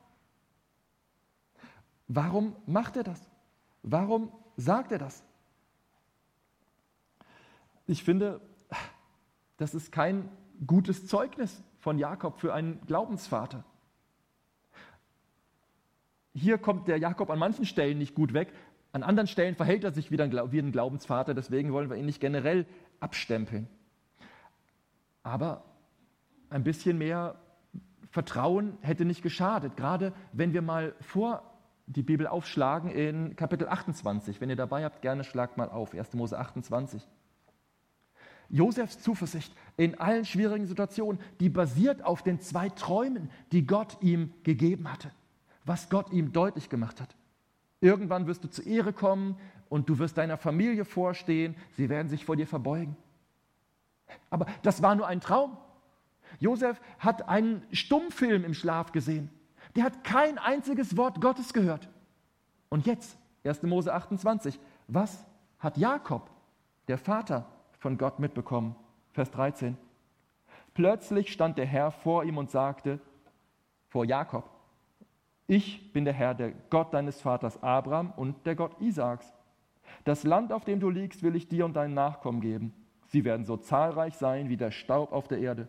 Warum 2.08 2.56
macht 2.68 2.96
er 2.96 3.04
das? 3.04 3.20
Warum 3.82 4.32
sagt 4.56 4.92
er 4.92 5.00
das? 5.00 5.24
Ich 7.88 8.04
finde, 8.04 8.40
das 9.58 9.74
ist 9.74 9.92
kein 9.92 10.30
gutes 10.68 11.08
Zeugnis 11.08 11.64
von 11.80 11.98
Jakob 11.98 12.40
für 12.40 12.54
einen 12.54 12.80
Glaubensvater. 12.86 13.64
Hier 16.34 16.58
kommt 16.58 16.88
der 16.88 16.98
Jakob 16.98 17.30
an 17.30 17.40
manchen 17.40 17.66
Stellen 17.66 17.98
nicht 17.98 18.16
gut 18.16 18.34
weg, 18.34 18.54
an 18.92 19.02
anderen 19.02 19.28
Stellen 19.28 19.56
verhält 19.56 19.84
er 19.84 19.92
sich 19.92 20.12
wie 20.12 20.22
ein 20.22 20.72
Glaubensvater, 20.72 21.34
deswegen 21.34 21.74
wollen 21.74 21.90
wir 21.90 21.98
ihn 21.98 22.06
nicht 22.06 22.22
generell 22.22 22.68
abstempeln. 23.00 23.68
Aber 25.24 25.64
ein 26.50 26.64
bisschen 26.64 27.00
mehr 27.00 27.36
Vertrauen 28.12 28.78
hätte 28.82 29.06
nicht 29.06 29.24
geschadet, 29.24 29.76
gerade 29.76 30.14
wenn 30.32 30.54
wir 30.54 30.62
mal 30.62 30.94
vor 31.02 31.42
die 31.88 32.04
Bibel 32.04 32.28
aufschlagen 32.28 32.92
in 32.92 33.36
Kapitel 33.36 33.68
28. 33.68 34.40
Wenn 34.40 34.50
ihr 34.50 34.56
dabei 34.56 34.84
habt, 34.84 35.02
gerne 35.02 35.24
schlagt 35.24 35.58
mal 35.58 35.70
auf, 35.70 35.94
1. 35.94 36.14
Mose 36.14 36.38
28. 36.38 37.08
Josefs 38.54 39.00
Zuversicht 39.00 39.52
in 39.78 40.00
allen 40.00 40.26
schwierigen 40.26 40.68
Situationen, 40.68 41.20
die 41.40 41.50
basiert 41.50 42.06
auf 42.06 42.22
den 42.22 42.40
zwei 42.40 42.70
Träumen, 42.70 43.32
die 43.52 43.66
Gott 43.66 43.98
ihm 44.02 44.32
gegeben 44.44 44.92
hatte, 44.92 45.10
was 45.66 45.90
Gott 45.90 46.12
ihm 46.12 46.32
deutlich 46.34 46.70
gemacht 46.70 47.02
hat. 47.02 47.16
Irgendwann 47.82 48.28
wirst 48.28 48.44
du 48.44 48.48
zur 48.48 48.68
Ehre 48.68 48.94
kommen 48.94 49.38
und 49.70 49.90
du 49.90 49.98
wirst 49.98 50.20
deiner 50.20 50.38
Familie 50.38 50.86
vorstehen, 50.86 51.56
sie 51.72 51.90
werden 51.90 52.10
sich 52.10 52.26
vor 52.26 52.36
dir 52.36 52.46
verbeugen. 52.46 52.96
Aber 54.30 54.46
das 54.62 54.84
war 54.84 54.94
nur 54.94 55.08
ein 55.08 55.20
Traum. 55.20 55.58
Josef 56.40 56.80
hat 57.00 57.28
einen 57.28 57.66
Stummfilm 57.72 58.46
im 58.46 58.54
Schlaf 58.54 58.92
gesehen. 58.92 59.32
Der 59.76 59.84
hat 59.84 60.04
kein 60.04 60.38
einziges 60.38 60.96
Wort 60.96 61.22
Gottes 61.22 61.54
gehört. 61.54 61.90
Und 62.70 62.86
jetzt, 62.86 63.18
1. 63.44 63.64
Mose 63.64 63.92
28, 63.92 64.60
was 64.88 65.26
hat 65.58 65.78
Jakob, 65.78 66.30
der 66.88 67.00
Vater, 67.00 67.48
von 67.84 67.98
Gott 67.98 68.18
mitbekommen? 68.18 68.78
Vers 69.12 69.30
13. 69.32 69.78
Plötzlich 70.74 71.34
stand 71.34 71.58
der 71.58 71.66
Herr 71.66 71.92
vor 71.92 72.24
ihm 72.24 72.38
und 72.38 72.50
sagte, 72.50 73.02
vor 73.90 74.06
Jakob, 74.06 74.50
ich 75.48 75.92
bin 75.92 76.06
der 76.06 76.14
Herr, 76.14 76.34
der 76.34 76.54
Gott 76.70 76.94
deines 76.94 77.20
Vaters 77.20 77.62
Abraham 77.62 78.14
und 78.16 78.46
der 78.46 78.56
Gott 78.56 78.80
Isaaks. 78.80 79.34
Das 80.06 80.24
Land, 80.24 80.54
auf 80.54 80.64
dem 80.64 80.80
du 80.80 80.90
liegst, 80.90 81.24
will 81.24 81.36
ich 81.36 81.50
dir 81.50 81.66
und 81.66 81.76
deinen 81.76 81.94
Nachkommen 81.94 82.40
geben. 82.40 82.74
Sie 83.08 83.26
werden 83.26 83.46
so 83.46 83.58
zahlreich 83.58 84.16
sein 84.16 84.48
wie 84.48 84.58
der 84.58 84.72
Staub 84.72 85.12
auf 85.12 85.28
der 85.28 85.40
Erde. 85.40 85.68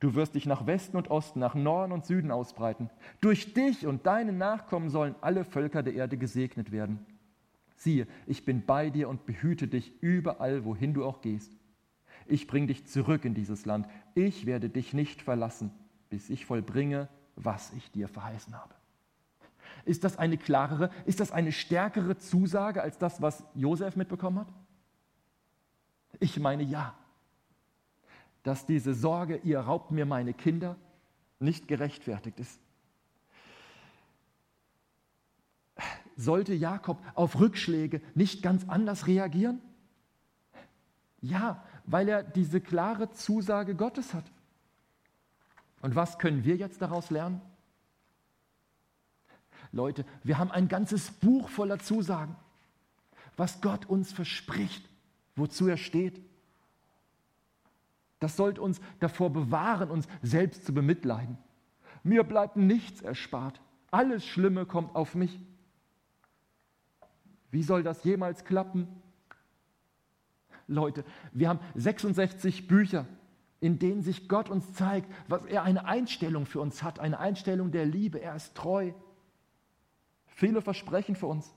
Du 0.00 0.16
wirst 0.16 0.34
dich 0.34 0.46
nach 0.46 0.66
Westen 0.66 0.96
und 0.96 1.08
Osten, 1.08 1.38
nach 1.38 1.54
Norden 1.54 1.92
und 1.92 2.04
Süden 2.04 2.32
ausbreiten. 2.32 2.90
Durch 3.20 3.54
dich 3.54 3.86
und 3.86 4.06
deine 4.06 4.32
Nachkommen 4.32 4.90
sollen 4.90 5.14
alle 5.20 5.44
Völker 5.44 5.84
der 5.84 5.94
Erde 5.94 6.16
gesegnet 6.18 6.72
werden. 6.72 7.06
Siehe, 7.74 8.06
ich 8.26 8.44
bin 8.44 8.64
bei 8.64 8.90
dir 8.90 9.08
und 9.08 9.26
behüte 9.26 9.68
dich 9.68 9.92
überall, 10.02 10.64
wohin 10.64 10.94
du 10.94 11.04
auch 11.04 11.20
gehst. 11.20 11.52
Ich 12.26 12.46
bringe 12.46 12.68
dich 12.68 12.86
zurück 12.86 13.24
in 13.24 13.34
dieses 13.34 13.66
Land. 13.66 13.86
Ich 14.14 14.46
werde 14.46 14.70
dich 14.70 14.94
nicht 14.94 15.22
verlassen, 15.22 15.70
bis 16.08 16.30
ich 16.30 16.46
vollbringe, 16.46 17.08
was 17.36 17.72
ich 17.72 17.90
dir 17.90 18.08
verheißen 18.08 18.54
habe. 18.56 18.74
Ist 19.84 20.04
das 20.04 20.18
eine 20.18 20.38
klarere, 20.38 20.90
ist 21.04 21.20
das 21.20 21.32
eine 21.32 21.52
stärkere 21.52 22.16
Zusage 22.16 22.80
als 22.80 22.96
das, 22.98 23.20
was 23.20 23.44
Josef 23.54 23.96
mitbekommen 23.96 24.38
hat? 24.38 24.52
Ich 26.20 26.38
meine 26.38 26.62
ja 26.62 26.94
dass 28.44 28.66
diese 28.66 28.94
Sorge, 28.94 29.40
ihr 29.42 29.58
raubt 29.58 29.90
mir 29.90 30.06
meine 30.06 30.34
Kinder, 30.34 30.76
nicht 31.40 31.66
gerechtfertigt 31.66 32.38
ist. 32.38 32.60
Sollte 36.16 36.54
Jakob 36.54 37.02
auf 37.14 37.40
Rückschläge 37.40 38.00
nicht 38.14 38.42
ganz 38.42 38.68
anders 38.68 39.06
reagieren? 39.06 39.60
Ja, 41.20 41.64
weil 41.86 42.08
er 42.08 42.22
diese 42.22 42.60
klare 42.60 43.10
Zusage 43.10 43.74
Gottes 43.74 44.14
hat. 44.14 44.24
Und 45.82 45.94
was 45.96 46.18
können 46.18 46.44
wir 46.44 46.56
jetzt 46.56 46.80
daraus 46.80 47.10
lernen? 47.10 47.40
Leute, 49.72 50.04
wir 50.22 50.38
haben 50.38 50.50
ein 50.50 50.68
ganzes 50.68 51.10
Buch 51.10 51.48
voller 51.48 51.78
Zusagen, 51.78 52.36
was 53.36 53.60
Gott 53.60 53.86
uns 53.86 54.12
verspricht, 54.12 54.88
wozu 55.34 55.66
er 55.66 55.76
steht. 55.76 56.20
Das 58.20 58.36
sollte 58.36 58.62
uns 58.62 58.80
davor 59.00 59.30
bewahren, 59.30 59.90
uns 59.90 60.06
selbst 60.22 60.64
zu 60.64 60.72
bemitleiden. 60.72 61.36
Mir 62.02 62.22
bleibt 62.22 62.56
nichts 62.56 63.02
erspart. 63.02 63.60
Alles 63.90 64.24
Schlimme 64.24 64.66
kommt 64.66 64.94
auf 64.94 65.14
mich. 65.14 65.38
Wie 67.54 67.62
soll 67.62 67.84
das 67.84 68.02
jemals 68.02 68.44
klappen? 68.44 68.88
Leute, 70.66 71.04
wir 71.32 71.48
haben 71.48 71.60
66 71.76 72.66
Bücher, 72.66 73.06
in 73.60 73.78
denen 73.78 74.02
sich 74.02 74.28
Gott 74.28 74.50
uns 74.50 74.72
zeigt, 74.72 75.08
was 75.28 75.44
er 75.44 75.62
eine 75.62 75.84
Einstellung 75.84 76.46
für 76.46 76.60
uns 76.60 76.82
hat, 76.82 76.98
eine 76.98 77.20
Einstellung 77.20 77.70
der 77.70 77.86
Liebe. 77.86 78.20
Er 78.20 78.34
ist 78.34 78.56
treu. 78.56 78.90
Viele 80.26 80.62
Versprechen 80.62 81.14
für 81.14 81.28
uns, 81.28 81.54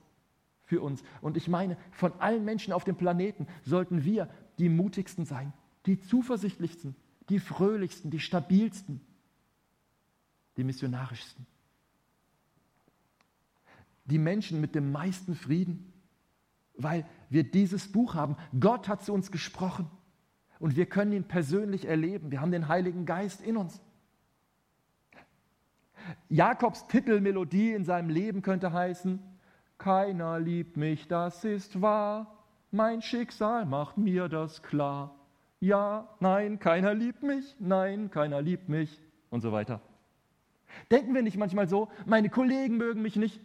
für 0.62 0.82
uns. 0.82 1.02
Und 1.20 1.36
ich 1.36 1.48
meine, 1.48 1.76
von 1.90 2.12
allen 2.20 2.44
Menschen 2.44 2.72
auf 2.72 2.84
dem 2.84 2.94
Planeten 2.94 3.48
sollten 3.64 4.04
wir 4.04 4.30
die 4.60 4.68
mutigsten 4.68 5.24
sein, 5.24 5.52
die 5.86 5.98
zuversichtlichsten, 5.98 6.94
die 7.28 7.40
fröhlichsten, 7.40 8.12
die 8.12 8.20
stabilsten, 8.20 9.00
die 10.56 10.62
missionarischsten. 10.62 11.44
Die 14.08 14.18
Menschen 14.18 14.60
mit 14.60 14.74
dem 14.74 14.92
meisten 14.92 15.34
Frieden, 15.34 15.92
weil 16.74 17.06
wir 17.30 17.44
dieses 17.44 17.90
Buch 17.90 18.14
haben. 18.14 18.36
Gott 18.58 18.88
hat 18.88 19.04
zu 19.04 19.12
uns 19.12 19.30
gesprochen 19.30 19.90
und 20.58 20.76
wir 20.76 20.86
können 20.86 21.12
ihn 21.12 21.24
persönlich 21.24 21.86
erleben. 21.86 22.30
Wir 22.30 22.40
haben 22.40 22.52
den 22.52 22.68
Heiligen 22.68 23.06
Geist 23.06 23.40
in 23.40 23.56
uns. 23.56 23.80
Jakobs 26.28 26.86
Titelmelodie 26.88 27.72
in 27.72 27.84
seinem 27.84 28.08
Leben 28.08 28.42
könnte 28.42 28.72
heißen, 28.72 29.20
keiner 29.76 30.40
liebt 30.40 30.76
mich, 30.76 31.06
das 31.06 31.44
ist 31.44 31.80
wahr, 31.82 32.44
mein 32.70 33.02
Schicksal 33.02 33.66
macht 33.66 33.98
mir 33.98 34.28
das 34.28 34.62
klar 34.62 35.18
ja, 35.60 36.08
nein, 36.20 36.58
keiner 36.58 36.94
liebt 36.94 37.22
mich, 37.22 37.56
nein, 37.58 38.10
keiner 38.10 38.40
liebt 38.40 38.68
mich 38.68 39.00
und 39.30 39.40
so 39.40 39.52
weiter. 39.52 39.80
Denken 40.90 41.14
wir 41.14 41.22
nicht 41.22 41.36
manchmal 41.36 41.68
so, 41.68 41.88
meine 42.06 42.28
Kollegen 42.28 42.76
mögen 42.76 43.02
mich 43.02 43.16
nicht, 43.16 43.40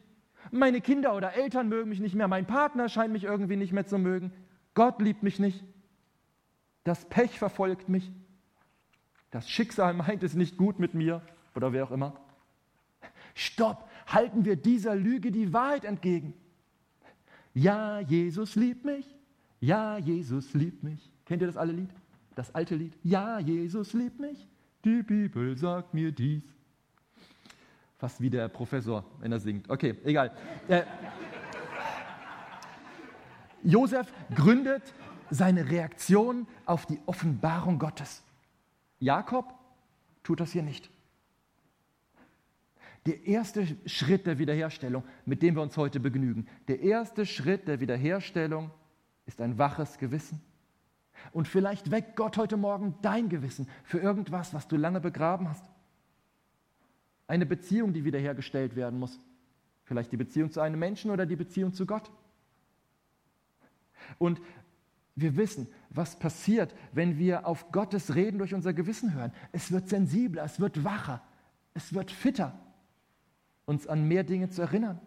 meine 0.52 0.82
Kinder 0.82 1.16
oder 1.16 1.34
Eltern 1.34 1.70
mögen 1.70 1.90
mich 1.90 2.00
nicht 2.00 2.16
mehr, 2.16 2.28
mein 2.28 2.46
Partner 2.46 2.90
scheint 2.90 3.14
mich 3.14 3.24
irgendwie 3.24 3.56
nicht 3.56 3.74
mehr 3.74 3.86
zu 3.86 3.98
mögen, 3.98 4.32
Gott 4.74 5.02
liebt 5.02 5.24
mich 5.24 5.40
nicht, 5.40 5.64
das 6.84 7.06
Pech 7.06 7.38
verfolgt 7.38 7.90
mich, 7.90 8.12
das 9.32 9.50
Schicksal 9.50 9.94
meint 9.94 10.24
es 10.24 10.34
nicht 10.34 10.58
gut 10.58 10.80
mit 10.80 10.94
mir 10.94 11.22
oder 11.56 11.74
wer 11.74 11.86
auch 11.86 11.92
immer. 11.92 12.20
Stopp, 13.36 13.90
halten 14.08 14.46
wir 14.46 14.56
dieser 14.56 14.96
Lüge 14.96 15.32
die 15.32 15.54
Wahrheit 15.54 15.86
entgegen. 15.86 16.34
Ja, 17.54 18.00
Jesus 18.00 18.56
liebt 18.56 18.86
mich, 18.86 19.06
ja, 19.60 19.98
Jesus 19.98 20.54
liebt 20.54 20.84
mich. 20.84 21.12
Kennt 21.26 21.42
ihr 21.42 21.48
das 21.48 21.58
alle 21.58 21.72
Lied? 21.72 21.90
Das 22.36 22.54
alte 22.54 22.76
Lied. 22.76 22.94
Ja, 23.04 23.40
Jesus 23.40 23.94
liebt 23.94 24.20
mich. 24.20 24.48
Die 24.84 25.04
Bibel 25.04 25.56
sagt 25.58 25.94
mir 25.94 26.12
dies. 26.12 26.44
Fast 28.04 28.20
wie 28.20 28.30
der 28.30 28.50
Professor, 28.50 29.06
wenn 29.20 29.32
er 29.32 29.40
singt. 29.40 29.70
Okay, 29.70 29.96
egal. 30.04 30.36
Äh, 30.68 30.84
Josef 33.64 34.12
gründet 34.36 34.94
seine 35.30 35.70
Reaktion 35.72 36.46
auf 36.66 36.86
die 36.86 37.00
Offenbarung 37.06 37.80
Gottes. 37.80 38.22
Jakob 39.00 39.46
tut 40.22 40.42
das 40.42 40.52
hier 40.52 40.64
nicht. 40.64 40.90
Der 43.06 43.26
erste 43.26 43.66
Schritt 43.86 44.28
der 44.28 44.38
Wiederherstellung, 44.38 45.06
mit 45.24 45.42
dem 45.42 45.56
wir 45.56 45.62
uns 45.62 45.78
heute 45.78 46.02
begnügen, 46.02 46.50
der 46.68 46.82
erste 46.82 47.26
Schritt 47.26 47.70
der 47.70 47.80
Wiederherstellung 47.80 48.70
ist 49.26 49.40
ein 49.40 49.58
waches 49.58 49.98
Gewissen 49.98 50.42
und 51.32 51.48
vielleicht 51.48 51.90
weckt 51.90 52.18
Gott 52.18 52.36
heute 52.36 52.58
Morgen 52.58 52.96
dein 53.02 53.30
Gewissen 53.30 53.70
für 53.86 54.00
irgendwas, 54.00 54.54
was 54.54 54.68
du 54.68 54.76
lange 54.76 55.00
begraben 55.00 55.48
hast. 55.48 55.64
Eine 57.28 57.46
Beziehung, 57.46 57.94
die 57.94 58.04
wiederhergestellt 58.04 58.76
werden 58.76 59.00
muss. 59.00 59.20
Vielleicht 59.84 60.12
die 60.12 60.18
Beziehung 60.18 60.52
zu 60.52 60.62
einem 60.62 60.80
Menschen 60.80 61.12
oder 61.12 61.26
die 61.26 61.36
Beziehung 61.36 61.74
zu 61.74 61.86
Gott. 61.86 62.12
Und 64.18 64.42
wir 65.16 65.38
wissen, 65.38 65.68
was 65.90 66.18
passiert, 66.18 66.74
wenn 66.92 67.18
wir 67.18 67.46
auf 67.46 67.72
Gottes 67.72 68.16
Reden 68.16 68.40
durch 68.40 68.54
unser 68.54 68.74
Gewissen 68.74 69.14
hören. 69.14 69.32
Es 69.52 69.72
wird 69.72 69.88
sensibler, 69.88 70.44
es 70.44 70.60
wird 70.60 70.84
wacher, 70.84 71.22
es 71.74 71.94
wird 71.94 72.12
fitter. 72.12 72.60
uns 73.66 73.88
an 73.88 74.08
mehr 74.08 74.24
Dinge 74.24 74.50
zu 74.50 74.62
erinnern. 74.62 75.00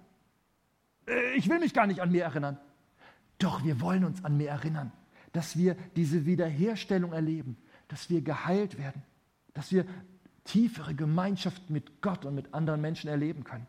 Äh, 1.07 1.35
ich 1.35 1.49
will 1.49 1.59
mich 1.59 1.75
gar 1.75 1.87
nicht 1.87 2.01
an 2.01 2.11
mehr 2.11 2.25
erinnern. 2.25 2.59
Doch 3.39 3.65
wir 3.65 3.81
wollen 3.81 4.05
uns 4.05 4.25
an 4.25 4.39
mehr 4.39 4.53
erinnern, 4.53 4.93
dass 5.33 5.59
wir 5.59 5.77
diese 5.95 6.25
Wiederherstellung 6.25 7.13
erleben, 7.13 7.59
dass 7.89 8.09
wir 8.09 8.23
geheilt 8.23 8.79
werden, 8.79 9.03
dass 9.53 9.73
wir 9.73 9.85
tiefere 10.47 10.95
Gemeinschaft 10.95 11.69
mit 11.71 12.01
Gott 12.01 12.25
und 12.25 12.35
mit 12.35 12.55
anderen 12.55 12.81
Menschen 12.81 13.09
erleben 13.09 13.45
können. 13.45 13.67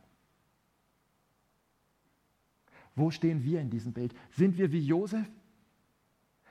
Wo 2.95 3.11
stehen 3.11 3.43
wir 3.43 3.61
in 3.61 3.69
diesem 3.69 3.93
Bild? 3.93 4.15
Sind 4.31 4.57
wir 4.57 4.71
wie 4.71 4.79
Josef? 4.79 5.27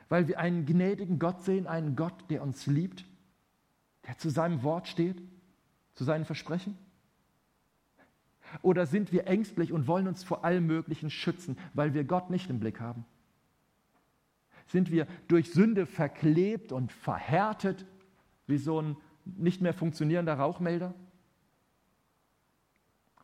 Weil 0.08 0.28
wir 0.28 0.38
einen 0.38 0.66
gnädigen 0.66 1.18
Gott 1.18 1.42
sehen, 1.42 1.66
einen 1.66 1.96
Gott, 1.96 2.30
der 2.30 2.42
uns 2.42 2.66
liebt, 2.66 3.04
der 4.06 4.18
zu 4.18 4.30
seinem 4.30 4.62
Wort 4.62 4.86
steht, 4.86 5.20
zu 5.94 6.04
seinen 6.04 6.24
Versprechen? 6.24 6.78
Oder 8.62 8.86
sind 8.86 9.10
wir 9.10 9.26
ängstlich 9.26 9.72
und 9.72 9.88
wollen 9.88 10.06
uns 10.06 10.22
vor 10.22 10.44
allem 10.44 10.66
Möglichen 10.66 11.10
schützen, 11.10 11.58
weil 11.74 11.94
wir 11.94 12.04
Gott 12.04 12.30
nicht 12.30 12.48
im 12.48 12.60
Blick 12.60 12.80
haben? 12.80 13.04
Sind 14.68 14.90
wir 14.90 15.06
durch 15.26 15.52
Sünde 15.52 15.86
verklebt 15.86 16.70
und 16.70 16.92
verhärtet 16.92 17.86
wie 18.46 18.58
so 18.58 18.80
ein 18.80 18.96
nicht 19.36 19.60
mehr 19.60 19.74
funktionierender 19.74 20.34
Rauchmelder? 20.34 20.94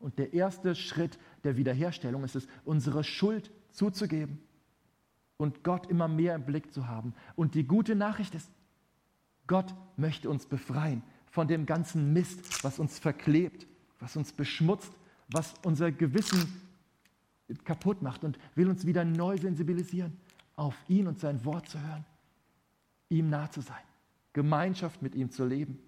Und 0.01 0.19
der 0.19 0.35
erste 0.35 0.75
Schritt 0.75 1.19
der 1.45 1.57
Wiederherstellung 1.57 2.25
ist 2.25 2.35
es, 2.35 2.49
unsere 2.65 3.05
Schuld 3.05 3.53
zuzugeben 3.71 4.41
und 5.37 5.63
Gott 5.63 5.87
immer 5.87 6.09
mehr 6.09 6.35
im 6.35 6.45
Blick 6.45 6.73
zu 6.73 6.89
haben. 6.89 7.15
Und 7.37 7.55
die 7.55 7.65
gute 7.65 7.95
Nachricht 7.95 8.35
ist, 8.35 8.51
Gott 9.47 9.75
möchte 9.97 10.29
uns 10.29 10.47
befreien 10.47 11.03
von 11.31 11.49
dem 11.49 11.67
ganzen 11.67 12.13
Mist, 12.13 12.65
was 12.65 12.79
uns 12.79 12.99
verklebt, 12.99 13.67
was 14.01 14.17
uns 14.17 14.33
beschmutzt, 14.33 14.93
was 15.29 15.55
unser 15.65 15.93
Gewissen 15.93 16.61
kaputt 17.65 18.03
macht 18.03 18.25
und 18.25 18.39
will 18.55 18.69
uns 18.69 18.87
wieder 18.87 19.05
neu 19.05 19.37
sensibilisieren, 19.37 20.17
auf 20.57 20.75
ihn 20.89 21.07
und 21.07 21.21
sein 21.21 21.45
Wort 21.45 21.69
zu 21.69 21.81
hören, 21.81 22.05
ihm 23.09 23.31
nah 23.31 23.51
zu 23.51 23.61
sein, 23.61 23.83
Gemeinschaft 24.33 25.03
mit 25.03 25.15
ihm 25.15 25.31
zu 25.31 25.45
leben. 25.45 25.79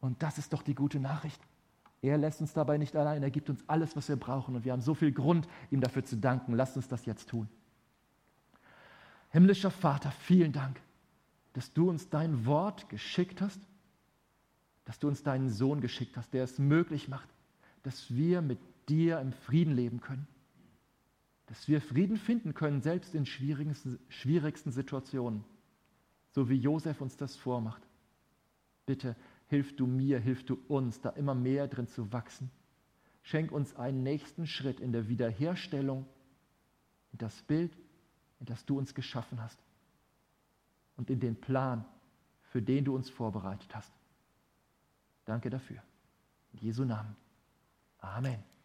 Und 0.00 0.22
das 0.22 0.38
ist 0.38 0.52
doch 0.52 0.62
die 0.62 0.74
gute 0.74 1.00
Nachricht. 1.00 1.40
Er 2.02 2.18
lässt 2.18 2.40
uns 2.40 2.52
dabei 2.52 2.78
nicht 2.78 2.94
allein, 2.94 3.22
er 3.22 3.30
gibt 3.30 3.50
uns 3.50 3.64
alles, 3.68 3.96
was 3.96 4.08
wir 4.08 4.16
brauchen 4.16 4.54
und 4.54 4.64
wir 4.64 4.72
haben 4.72 4.82
so 4.82 4.94
viel 4.94 5.12
Grund, 5.12 5.48
ihm 5.70 5.80
dafür 5.80 6.04
zu 6.04 6.16
danken. 6.16 6.54
Lasst 6.54 6.76
uns 6.76 6.88
das 6.88 7.06
jetzt 7.06 7.28
tun. 7.28 7.48
Himmlischer 9.30 9.70
Vater, 9.70 10.10
vielen 10.10 10.52
Dank, 10.52 10.80
dass 11.54 11.72
du 11.72 11.90
uns 11.90 12.08
dein 12.08 12.46
Wort 12.46 12.88
geschickt 12.88 13.40
hast, 13.40 13.60
dass 14.84 14.98
du 14.98 15.08
uns 15.08 15.22
deinen 15.22 15.50
Sohn 15.50 15.80
geschickt 15.80 16.16
hast, 16.16 16.32
der 16.32 16.44
es 16.44 16.58
möglich 16.58 17.08
macht, 17.08 17.28
dass 17.82 18.14
wir 18.14 18.40
mit 18.40 18.58
dir 18.88 19.20
im 19.20 19.32
Frieden 19.32 19.74
leben 19.74 20.00
können, 20.00 20.28
dass 21.46 21.66
wir 21.66 21.80
Frieden 21.80 22.16
finden 22.16 22.54
können, 22.54 22.82
selbst 22.82 23.14
in 23.14 23.26
schwierigsten, 23.26 23.98
schwierigsten 24.08 24.70
Situationen, 24.70 25.44
so 26.30 26.48
wie 26.48 26.56
Josef 26.56 27.00
uns 27.00 27.16
das 27.16 27.36
vormacht. 27.36 27.82
Bitte 28.86 29.16
hilf 29.48 29.76
du 29.76 29.86
mir, 29.86 30.18
hilf 30.18 30.44
du 30.44 30.58
uns, 30.68 31.00
da 31.00 31.10
immer 31.10 31.34
mehr 31.34 31.68
drin 31.68 31.88
zu 31.88 32.12
wachsen. 32.12 32.50
Schenk 33.22 33.50
uns 33.52 33.74
einen 33.76 34.02
nächsten 34.02 34.46
Schritt 34.46 34.80
in 34.80 34.92
der 34.92 35.08
Wiederherstellung 35.08 36.06
in 37.12 37.18
das 37.18 37.42
Bild, 37.42 37.72
in 38.40 38.46
das 38.46 38.64
du 38.66 38.78
uns 38.78 38.94
geschaffen 38.94 39.40
hast 39.40 39.58
und 40.96 41.10
in 41.10 41.20
den 41.20 41.40
Plan, 41.40 41.84
für 42.50 42.62
den 42.62 42.84
du 42.84 42.94
uns 42.94 43.08
vorbereitet 43.10 43.74
hast. 43.74 43.92
Danke 45.24 45.50
dafür. 45.50 45.82
In 46.52 46.60
Jesu 46.60 46.84
Namen. 46.84 47.16
Amen. 47.98 48.55